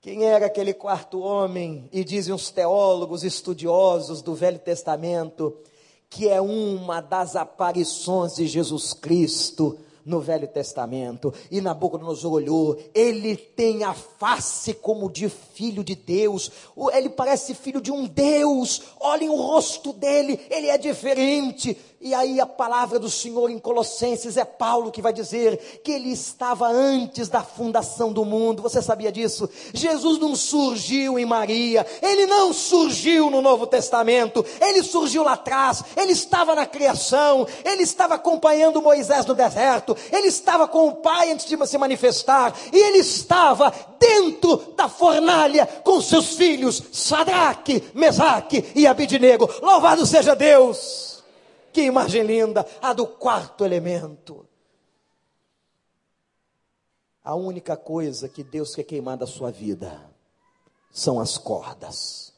Quem 0.00 0.24
era 0.24 0.46
aquele 0.46 0.74
quarto 0.74 1.20
homem? 1.20 1.88
E 1.92 2.02
dizem 2.02 2.34
os 2.34 2.50
teólogos 2.50 3.22
estudiosos 3.22 4.22
do 4.22 4.34
Velho 4.34 4.58
Testamento, 4.58 5.56
que 6.10 6.28
é 6.28 6.40
uma 6.40 7.00
das 7.00 7.36
aparições 7.36 8.34
de 8.34 8.46
Jesus 8.48 8.92
Cristo 8.92 9.78
no 10.04 10.20
Velho 10.20 10.48
Testamento. 10.48 11.32
E 11.50 11.60
Nabucodonosor 11.60 12.32
olhou, 12.32 12.76
ele 12.92 13.36
tem 13.36 13.84
a 13.84 13.94
face 13.94 14.74
como 14.74 15.10
de 15.10 15.28
filho 15.28 15.84
de 15.84 15.94
Deus, 15.94 16.50
ele 16.92 17.08
parece 17.08 17.54
filho 17.54 17.80
de 17.80 17.92
um 17.92 18.06
Deus, 18.06 18.82
olhem 18.98 19.30
o 19.30 19.36
rosto 19.36 19.92
dele, 19.92 20.40
ele 20.50 20.66
é 20.66 20.76
diferente. 20.76 21.78
E 22.02 22.14
aí 22.14 22.40
a 22.40 22.46
palavra 22.46 22.98
do 22.98 23.10
Senhor 23.10 23.50
em 23.50 23.58
Colossenses 23.58 24.38
é 24.38 24.44
Paulo 24.44 24.90
que 24.90 25.02
vai 25.02 25.12
dizer 25.12 25.82
que 25.84 25.92
ele 25.92 26.10
estava 26.10 26.66
antes 26.66 27.28
da 27.28 27.42
fundação 27.42 28.10
do 28.10 28.24
mundo. 28.24 28.62
Você 28.62 28.80
sabia 28.80 29.12
disso? 29.12 29.46
Jesus 29.74 30.18
não 30.18 30.34
surgiu 30.34 31.18
em 31.18 31.26
Maria, 31.26 31.86
ele 32.00 32.24
não 32.24 32.54
surgiu 32.54 33.28
no 33.28 33.42
Novo 33.42 33.66
Testamento, 33.66 34.42
ele 34.62 34.82
surgiu 34.82 35.22
lá 35.22 35.34
atrás, 35.34 35.84
ele 35.94 36.12
estava 36.12 36.54
na 36.54 36.64
criação, 36.64 37.46
ele 37.66 37.82
estava 37.82 38.14
acompanhando 38.14 38.80
Moisés 38.80 39.26
no 39.26 39.34
deserto, 39.34 39.94
ele 40.10 40.28
estava 40.28 40.66
com 40.66 40.88
o 40.88 40.94
Pai 40.96 41.30
antes 41.30 41.44
de 41.44 41.66
se 41.66 41.76
manifestar, 41.76 42.54
e 42.72 42.78
ele 42.78 42.98
estava 43.00 43.74
dentro 43.98 44.72
da 44.74 44.88
fornalha 44.88 45.66
com 45.84 46.00
seus 46.00 46.34
filhos, 46.34 46.82
Sadraque, 46.90 47.84
Mesaque 47.92 48.64
e 48.74 48.86
Abidnego. 48.86 49.50
Louvado 49.60 50.06
seja 50.06 50.34
Deus! 50.34 51.09
Que 51.72 51.82
imagem 51.82 52.22
linda, 52.22 52.66
a 52.80 52.92
do 52.92 53.06
quarto 53.06 53.64
elemento. 53.64 54.46
A 57.22 57.34
única 57.34 57.76
coisa 57.76 58.28
que 58.28 58.42
Deus 58.42 58.74
quer 58.74 58.84
queimar 58.84 59.16
da 59.16 59.26
sua 59.26 59.50
vida 59.50 60.10
são 60.90 61.20
as 61.20 61.38
cordas. 61.38 62.32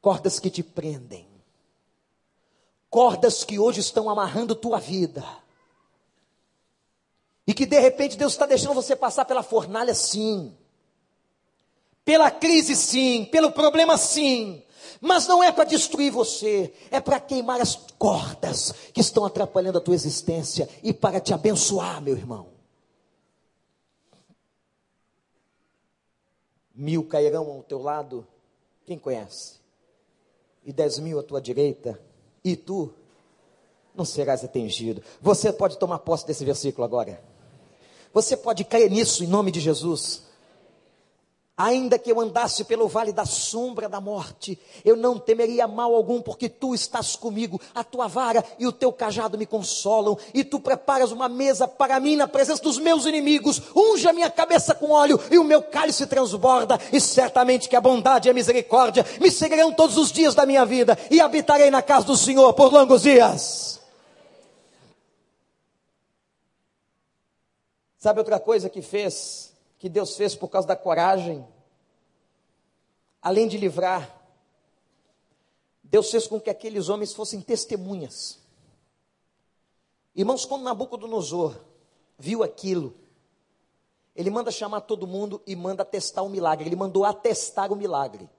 Cordas 0.00 0.38
que 0.38 0.50
te 0.50 0.62
prendem. 0.62 1.28
Cordas 2.90 3.44
que 3.44 3.58
hoje 3.58 3.80
estão 3.80 4.10
amarrando 4.10 4.54
tua 4.54 4.78
vida. 4.78 5.24
E 7.46 7.54
que 7.54 7.64
de 7.64 7.78
repente 7.78 8.16
Deus 8.16 8.32
está 8.32 8.44
deixando 8.44 8.74
você 8.74 8.94
passar 8.94 9.24
pela 9.24 9.42
fornalha, 9.42 9.94
sim. 9.94 10.54
Pela 12.04 12.30
crise, 12.30 12.76
sim. 12.76 13.24
Pelo 13.24 13.52
problema, 13.52 13.96
sim. 13.96 14.62
Mas 15.04 15.26
não 15.26 15.42
é 15.42 15.50
para 15.50 15.64
destruir 15.64 16.12
você, 16.12 16.72
é 16.88 17.00
para 17.00 17.18
queimar 17.18 17.60
as 17.60 17.74
cordas 17.98 18.72
que 18.94 19.00
estão 19.00 19.24
atrapalhando 19.24 19.78
a 19.78 19.80
tua 19.80 19.96
existência 19.96 20.68
e 20.80 20.92
para 20.92 21.18
te 21.18 21.34
abençoar, 21.34 22.00
meu 22.00 22.16
irmão. 22.16 22.46
Mil 26.72 27.02
cairão 27.02 27.50
ao 27.50 27.64
teu 27.64 27.82
lado, 27.82 28.24
quem 28.86 28.96
conhece? 28.96 29.56
E 30.64 30.72
dez 30.72 31.00
mil 31.00 31.18
à 31.18 31.22
tua 31.24 31.40
direita, 31.40 32.00
e 32.44 32.54
tu 32.54 32.94
não 33.96 34.04
serás 34.04 34.44
atingido. 34.44 35.02
Você 35.20 35.52
pode 35.52 35.78
tomar 35.78 35.98
posse 35.98 36.24
desse 36.24 36.44
versículo 36.44 36.84
agora. 36.84 37.20
Você 38.14 38.36
pode 38.36 38.62
crer 38.62 38.88
nisso 38.88 39.24
em 39.24 39.26
nome 39.26 39.50
de 39.50 39.58
Jesus. 39.58 40.22
Ainda 41.54 41.98
que 41.98 42.10
eu 42.10 42.18
andasse 42.18 42.64
pelo 42.64 42.88
vale 42.88 43.12
da 43.12 43.26
sombra 43.26 43.86
da 43.86 44.00
morte, 44.00 44.58
eu 44.82 44.96
não 44.96 45.18
temeria 45.18 45.68
mal 45.68 45.94
algum, 45.94 46.20
porque 46.22 46.48
tu 46.48 46.74
estás 46.74 47.14
comigo, 47.14 47.60
a 47.74 47.84
tua 47.84 48.08
vara 48.08 48.42
e 48.58 48.66
o 48.66 48.72
teu 48.72 48.90
cajado 48.90 49.36
me 49.36 49.44
consolam, 49.44 50.16
e 50.32 50.44
tu 50.44 50.58
preparas 50.58 51.12
uma 51.12 51.28
mesa 51.28 51.68
para 51.68 52.00
mim 52.00 52.16
na 52.16 52.26
presença 52.26 52.62
dos 52.62 52.78
meus 52.78 53.04
inimigos, 53.04 53.60
unge 53.76 54.08
a 54.08 54.14
minha 54.14 54.30
cabeça 54.30 54.74
com 54.74 54.92
óleo 54.92 55.20
e 55.30 55.38
o 55.38 55.44
meu 55.44 55.62
cálice 55.62 56.06
transborda, 56.06 56.80
e 56.90 56.98
certamente 56.98 57.68
que 57.68 57.76
a 57.76 57.82
bondade 57.82 58.28
e 58.28 58.30
a 58.30 58.34
misericórdia 58.34 59.04
me 59.20 59.30
seguirão 59.30 59.72
todos 59.72 59.98
os 59.98 60.10
dias 60.10 60.34
da 60.34 60.46
minha 60.46 60.64
vida, 60.64 60.98
e 61.10 61.20
habitarei 61.20 61.70
na 61.70 61.82
casa 61.82 62.06
do 62.06 62.16
Senhor 62.16 62.54
por 62.54 62.72
longos 62.72 63.02
dias. 63.02 63.78
Sabe 67.98 68.20
outra 68.20 68.40
coisa 68.40 68.70
que 68.70 68.80
fez, 68.80 69.51
que 69.82 69.88
Deus 69.88 70.16
fez 70.16 70.36
por 70.36 70.46
causa 70.46 70.68
da 70.68 70.76
coragem? 70.76 71.44
Além 73.20 73.48
de 73.48 73.58
livrar, 73.58 74.16
Deus 75.82 76.08
fez 76.08 76.28
com 76.28 76.40
que 76.40 76.48
aqueles 76.48 76.88
homens 76.88 77.12
fossem 77.12 77.40
testemunhas. 77.40 78.38
Irmãos, 80.14 80.44
quando 80.44 80.62
Nabucodonosor 80.62 81.56
viu 82.16 82.44
aquilo, 82.44 82.94
ele 84.14 84.30
manda 84.30 84.52
chamar 84.52 84.82
todo 84.82 85.04
mundo 85.04 85.42
e 85.44 85.56
manda 85.56 85.84
testar 85.84 86.22
o 86.22 86.28
milagre. 86.28 86.68
Ele 86.68 86.76
mandou 86.76 87.04
atestar 87.04 87.72
o 87.72 87.74
milagre. 87.74 88.30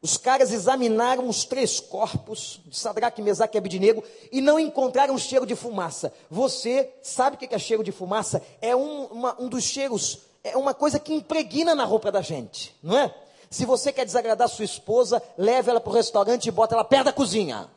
Os 0.00 0.16
caras 0.16 0.52
examinaram 0.52 1.28
os 1.28 1.44
três 1.44 1.80
corpos 1.80 2.60
de 2.66 2.78
Sadraque, 2.78 3.20
Mesaque 3.20 3.56
e 3.56 3.58
Abidinego 3.58 4.04
e 4.30 4.40
não 4.40 4.60
encontraram 4.60 5.18
cheiro 5.18 5.44
de 5.44 5.56
fumaça. 5.56 6.12
Você 6.30 6.94
sabe 7.02 7.34
o 7.34 7.38
que 7.40 7.52
é 7.52 7.58
cheiro 7.58 7.82
de 7.82 7.90
fumaça? 7.90 8.40
É 8.60 8.76
um, 8.76 9.06
uma, 9.06 9.42
um 9.42 9.48
dos 9.48 9.64
cheiros, 9.64 10.30
é 10.44 10.56
uma 10.56 10.74
coisa 10.74 10.98
que 10.98 11.14
impregna 11.14 11.74
na 11.74 11.84
roupa 11.84 12.10
da 12.10 12.20
gente, 12.20 12.76
não 12.82 12.98
é? 12.98 13.14
Se 13.50 13.66
você 13.66 13.92
quer 13.92 14.04
desagradar 14.04 14.48
sua 14.48 14.64
esposa, 14.64 15.22
leve 15.36 15.70
ela 15.70 15.80
para 15.80 15.90
o 15.90 15.94
restaurante 15.94 16.46
e 16.46 16.50
bota 16.50 16.74
ela 16.74 16.84
perto 16.84 17.04
da 17.06 17.12
cozinha. 17.12 17.68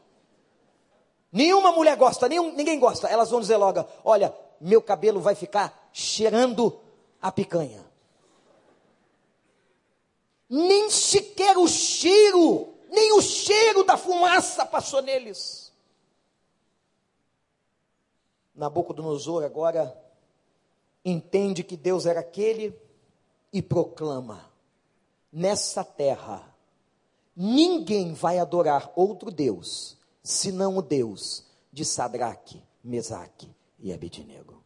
Nenhuma 1.32 1.72
mulher 1.72 1.97
gosta, 1.97 2.30
nenhum, 2.30 2.53
ninguém 2.53 2.80
gosta. 2.80 3.09
Elas 3.09 3.30
vão 3.30 3.41
dizer 3.41 3.57
logo: 3.57 3.86
olha, 4.03 4.34
meu 4.59 4.82
cabelo 4.82 5.20
vai 5.20 5.36
ficar 5.36 5.89
cheirando 5.91 6.80
a 7.22 7.30
picanha 7.30 7.86
nem 10.49 10.89
sequer 10.89 11.57
o 11.57 11.68
cheiro, 11.68 12.74
nem 12.89 13.13
o 13.13 13.22
cheiro 13.22 13.84
da 13.84 13.97
fumaça 13.97 14.66
passou 14.66 15.01
neles. 15.01 15.74
Nabucodonosor 18.53 19.43
agora 19.43 20.01
entende 21.05 21.63
que 21.63 21.77
Deus 21.77 22.07
era 22.07 22.19
aquele 22.19 22.75
e 23.53 23.61
proclama: 23.61 24.51
nessa 25.31 25.83
terra 25.83 26.53
ninguém 27.35 28.13
vai 28.13 28.39
adorar 28.39 28.91
outro 28.95 29.29
Deus 29.29 29.97
senão 30.23 30.77
o 30.77 30.81
Deus 30.81 31.45
de 31.71 31.85
Sadraque, 31.85 32.63
Mesaque 32.83 33.53
e 33.77 33.93
Abednego. 33.93 34.63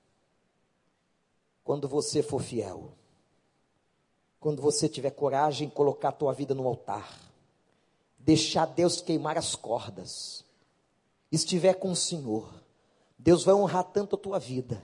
Quando 1.63 1.87
você 1.87 2.23
for 2.23 2.41
fiel, 2.41 2.93
quando 4.39 4.61
você 4.61 4.87
tiver 4.87 5.11
coragem 5.11 5.67
em 5.67 5.71
colocar 5.71 6.09
a 6.09 6.13
tua 6.13 6.33
vida 6.33 6.55
no 6.55 6.65
altar, 6.65 7.19
deixar 8.17 8.65
Deus 8.65 9.01
queimar 9.01 9.37
as 9.37 9.55
cordas, 9.55 10.45
estiver 11.31 11.73
com 11.73 11.91
o 11.91 11.95
Senhor, 11.95 12.63
Deus 13.17 13.43
vai 13.43 13.53
honrar 13.53 13.83
tanto 13.83 14.15
a 14.15 14.19
tua 14.19 14.39
vida, 14.39 14.81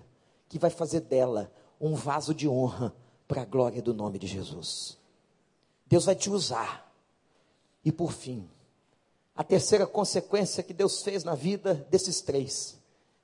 que 0.48 0.60
vai 0.60 0.70
fazer 0.70 1.02
dela 1.02 1.52
um 1.80 1.96
vaso 1.96 2.34
de 2.34 2.48
honra 2.48 2.96
para 3.28 3.42
a 3.42 3.46
glória 3.46 3.82
do 3.82 3.94
nome 3.94 4.20
de 4.20 4.28
Jesus. 4.28 4.98
Deus 5.88 6.06
vai 6.06 6.16
te 6.16 6.30
usar. 6.30 6.92
E 7.84 7.92
por 7.92 8.12
fim, 8.12 8.50
a 9.36 9.44
terceira 9.44 9.86
consequência 9.86 10.64
que 10.64 10.74
Deus 10.74 11.02
fez 11.02 11.24
na 11.24 11.36
vida 11.36 11.86
desses 11.90 12.22
três 12.22 12.80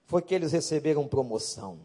foi 0.05 0.21
que 0.21 0.35
eles 0.35 0.51
receberam 0.51 1.07
promoção. 1.07 1.79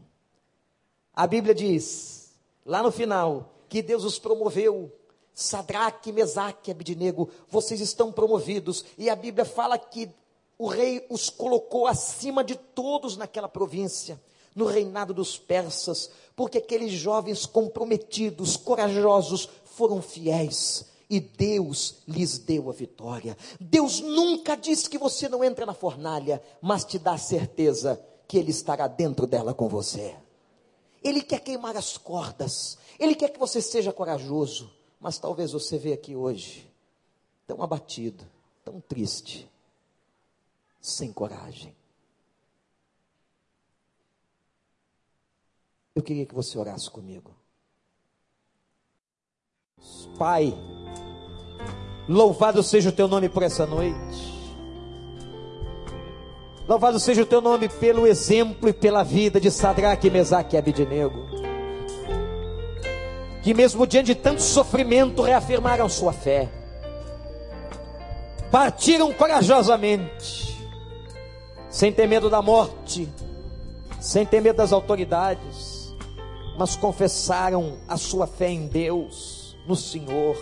A 1.14 1.26
Bíblia 1.26 1.54
diz, 1.54 2.34
lá 2.64 2.82
no 2.82 2.90
final, 2.90 3.54
que 3.68 3.80
Deus 3.80 4.04
os 4.04 4.18
promoveu. 4.18 4.92
Sadraque, 5.32 6.12
Mesaque, 6.12 6.70
Abidnego, 6.70 7.28
vocês 7.48 7.80
estão 7.80 8.10
promovidos. 8.10 8.84
E 8.96 9.08
a 9.10 9.14
Bíblia 9.14 9.44
fala 9.44 9.78
que 9.78 10.10
o 10.58 10.66
rei 10.66 11.06
os 11.10 11.28
colocou 11.28 11.86
acima 11.86 12.42
de 12.42 12.56
todos 12.56 13.16
naquela 13.16 13.48
província, 13.48 14.20
no 14.56 14.64
reinado 14.64 15.12
dos 15.12 15.38
persas, 15.38 16.10
porque 16.34 16.58
aqueles 16.58 16.90
jovens 16.90 17.44
comprometidos, 17.44 18.56
corajosos, 18.56 19.48
foram 19.64 20.00
fiéis. 20.00 20.86
E 21.08 21.20
Deus 21.20 21.98
lhes 22.08 22.38
deu 22.38 22.68
a 22.68 22.72
vitória. 22.72 23.36
Deus 23.60 24.00
nunca 24.00 24.56
disse 24.56 24.90
que 24.90 24.98
você 24.98 25.28
não 25.28 25.44
entra 25.44 25.64
na 25.64 25.74
fornalha, 25.74 26.42
mas 26.60 26.84
te 26.84 26.98
dá 26.98 27.12
a 27.12 27.18
certeza 27.18 28.02
que 28.26 28.38
Ele 28.38 28.50
estará 28.50 28.88
dentro 28.88 29.26
dela 29.26 29.54
com 29.54 29.68
você. 29.68 30.16
Ele 31.04 31.22
quer 31.22 31.40
queimar 31.40 31.76
as 31.76 31.96
cordas, 31.96 32.76
Ele 32.98 33.14
quer 33.14 33.28
que 33.28 33.38
você 33.38 33.62
seja 33.62 33.92
corajoso, 33.92 34.72
mas 34.98 35.18
talvez 35.18 35.52
você 35.52 35.78
veja 35.78 35.94
aqui 35.94 36.16
hoje 36.16 36.68
tão 37.46 37.62
abatido, 37.62 38.24
tão 38.64 38.80
triste, 38.80 39.48
sem 40.80 41.12
coragem. 41.12 41.72
Eu 45.96 46.02
queria 46.02 46.26
que 46.26 46.34
você 46.34 46.58
orasse 46.58 46.90
comigo. 46.90 47.34
Pai, 50.18 50.54
louvado 52.06 52.62
seja 52.62 52.90
o 52.90 52.92
teu 52.92 53.08
nome 53.08 53.30
por 53.30 53.42
essa 53.42 53.64
noite. 53.64 54.36
Louvado 56.68 57.00
seja 57.00 57.22
o 57.22 57.26
teu 57.26 57.40
nome 57.40 57.70
pelo 57.70 58.06
exemplo 58.06 58.68
e 58.68 58.74
pela 58.74 59.02
vida 59.02 59.40
de 59.40 59.50
Sadraque, 59.50 60.10
Mesaque 60.10 60.54
e 60.54 60.58
Abidinego. 60.58 61.18
Que 63.42 63.54
mesmo 63.54 63.86
diante 63.86 64.08
de 64.08 64.16
tanto 64.16 64.42
sofrimento 64.42 65.22
reafirmaram 65.22 65.88
sua 65.88 66.12
fé. 66.12 66.50
Partiram 68.50 69.14
corajosamente, 69.14 70.62
sem 71.70 71.90
ter 71.90 72.06
medo 72.06 72.28
da 72.28 72.42
morte, 72.42 73.08
sem 73.98 74.26
ter 74.26 74.42
medo 74.42 74.56
das 74.56 74.74
autoridades, 74.74 75.75
mas 76.58 76.76
confessaram 76.76 77.78
a 77.88 77.96
sua 77.96 78.26
fé 78.26 78.50
em 78.50 78.66
Deus, 78.66 79.56
no 79.66 79.76
Senhor. 79.76 80.36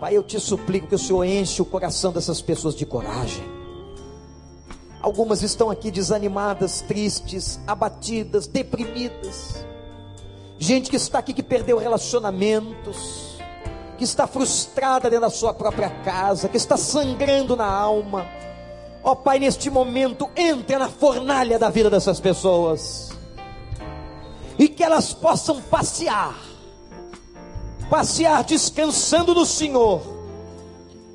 Pai, 0.00 0.16
eu 0.16 0.22
te 0.22 0.38
suplico 0.40 0.88
que 0.88 0.94
o 0.94 0.98
Senhor 0.98 1.24
enche 1.24 1.62
o 1.62 1.64
coração 1.64 2.12
dessas 2.12 2.42
pessoas 2.42 2.74
de 2.74 2.84
coragem 2.84 3.62
Algumas 5.02 5.42
estão 5.42 5.68
aqui 5.68 5.90
desanimadas, 5.90 6.80
tristes, 6.82 7.58
abatidas, 7.66 8.46
deprimidas. 8.46 9.66
Gente 10.60 10.88
que 10.88 10.94
está 10.94 11.18
aqui 11.18 11.34
que 11.34 11.42
perdeu 11.42 11.76
relacionamentos, 11.76 13.36
que 13.98 14.04
está 14.04 14.28
frustrada 14.28 15.10
dentro 15.10 15.26
da 15.26 15.30
sua 15.30 15.52
própria 15.52 15.90
casa, 15.90 16.48
que 16.48 16.56
está 16.56 16.76
sangrando 16.76 17.56
na 17.56 17.66
alma. 17.66 18.24
Ó 19.02 19.10
oh, 19.10 19.16
Pai, 19.16 19.40
neste 19.40 19.68
momento, 19.68 20.30
entra 20.36 20.78
na 20.78 20.88
fornalha 20.88 21.58
da 21.58 21.68
vida 21.68 21.90
dessas 21.90 22.20
pessoas. 22.20 23.10
E 24.58 24.68
que 24.68 24.82
elas 24.82 25.12
possam 25.12 25.60
passear, 25.62 26.36
passear 27.88 28.44
descansando 28.44 29.34
no 29.34 29.46
Senhor, 29.46 30.02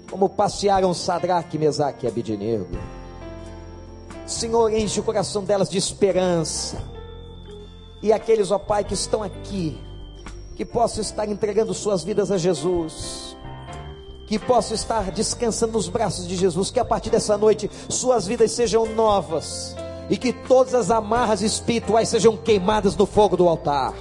como 0.09 0.29
passearam 0.29 0.93
Sadraque, 0.93 1.57
Mesaque 1.57 2.05
e 2.05 2.09
Abidinego. 2.09 2.67
Senhor, 4.25 4.73
enche 4.73 4.99
o 4.99 5.03
coração 5.03 5.43
delas 5.43 5.69
de 5.69 5.77
esperança. 5.77 6.77
E 8.01 8.11
aqueles, 8.11 8.51
ó 8.51 8.59
Pai, 8.59 8.83
que 8.83 8.93
estão 8.93 9.23
aqui, 9.23 9.79
que 10.55 10.65
possam 10.65 11.01
estar 11.01 11.27
entregando 11.27 11.73
suas 11.73 12.03
vidas 12.03 12.31
a 12.31 12.37
Jesus, 12.37 13.37
que 14.27 14.37
possam 14.37 14.75
estar 14.75 15.11
descansando 15.11 15.73
nos 15.73 15.87
braços 15.87 16.27
de 16.27 16.35
Jesus, 16.35 16.69
que 16.69 16.79
a 16.79 16.85
partir 16.85 17.09
dessa 17.09 17.37
noite 17.37 17.69
suas 17.87 18.27
vidas 18.27 18.51
sejam 18.51 18.85
novas 18.93 19.75
e 20.09 20.17
que 20.17 20.31
todas 20.31 20.73
as 20.73 20.89
amarras 20.89 21.41
espirituais 21.41 22.09
sejam 22.09 22.37
queimadas 22.37 22.95
no 22.95 23.05
fogo 23.05 23.35
do 23.35 23.47
altar. 23.47 23.93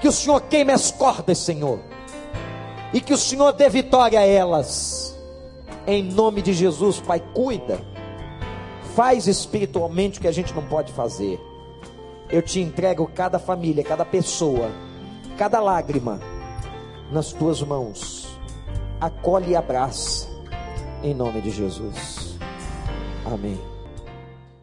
Que 0.00 0.08
o 0.08 0.12
Senhor 0.12 0.40
queime 0.42 0.72
as 0.72 0.90
cordas, 0.90 1.38
Senhor, 1.38 1.80
e 2.92 3.00
que 3.00 3.14
o 3.14 3.18
Senhor 3.18 3.52
dê 3.52 3.68
vitória 3.68 4.20
a 4.20 4.26
elas. 4.26 5.16
Em 5.86 6.02
nome 6.02 6.42
de 6.42 6.52
Jesus, 6.52 7.00
Pai, 7.00 7.22
cuida 7.32 7.80
faz 8.96 9.26
espiritualmente 9.26 10.18
o 10.18 10.22
que 10.22 10.26
a 10.26 10.32
gente 10.32 10.54
não 10.54 10.66
pode 10.66 10.90
fazer. 10.90 11.38
Eu 12.30 12.40
te 12.40 12.60
entrego 12.60 13.06
cada 13.14 13.38
família, 13.38 13.84
cada 13.84 14.06
pessoa, 14.06 14.70
cada 15.36 15.60
lágrima 15.60 16.18
nas 17.12 17.30
tuas 17.30 17.60
mãos. 17.60 18.26
Acolhe 18.98 19.50
e 19.50 19.56
abraça, 19.56 20.26
em 21.02 21.14
nome 21.14 21.42
de 21.42 21.50
Jesus. 21.50 22.38
Amém. 23.26 23.75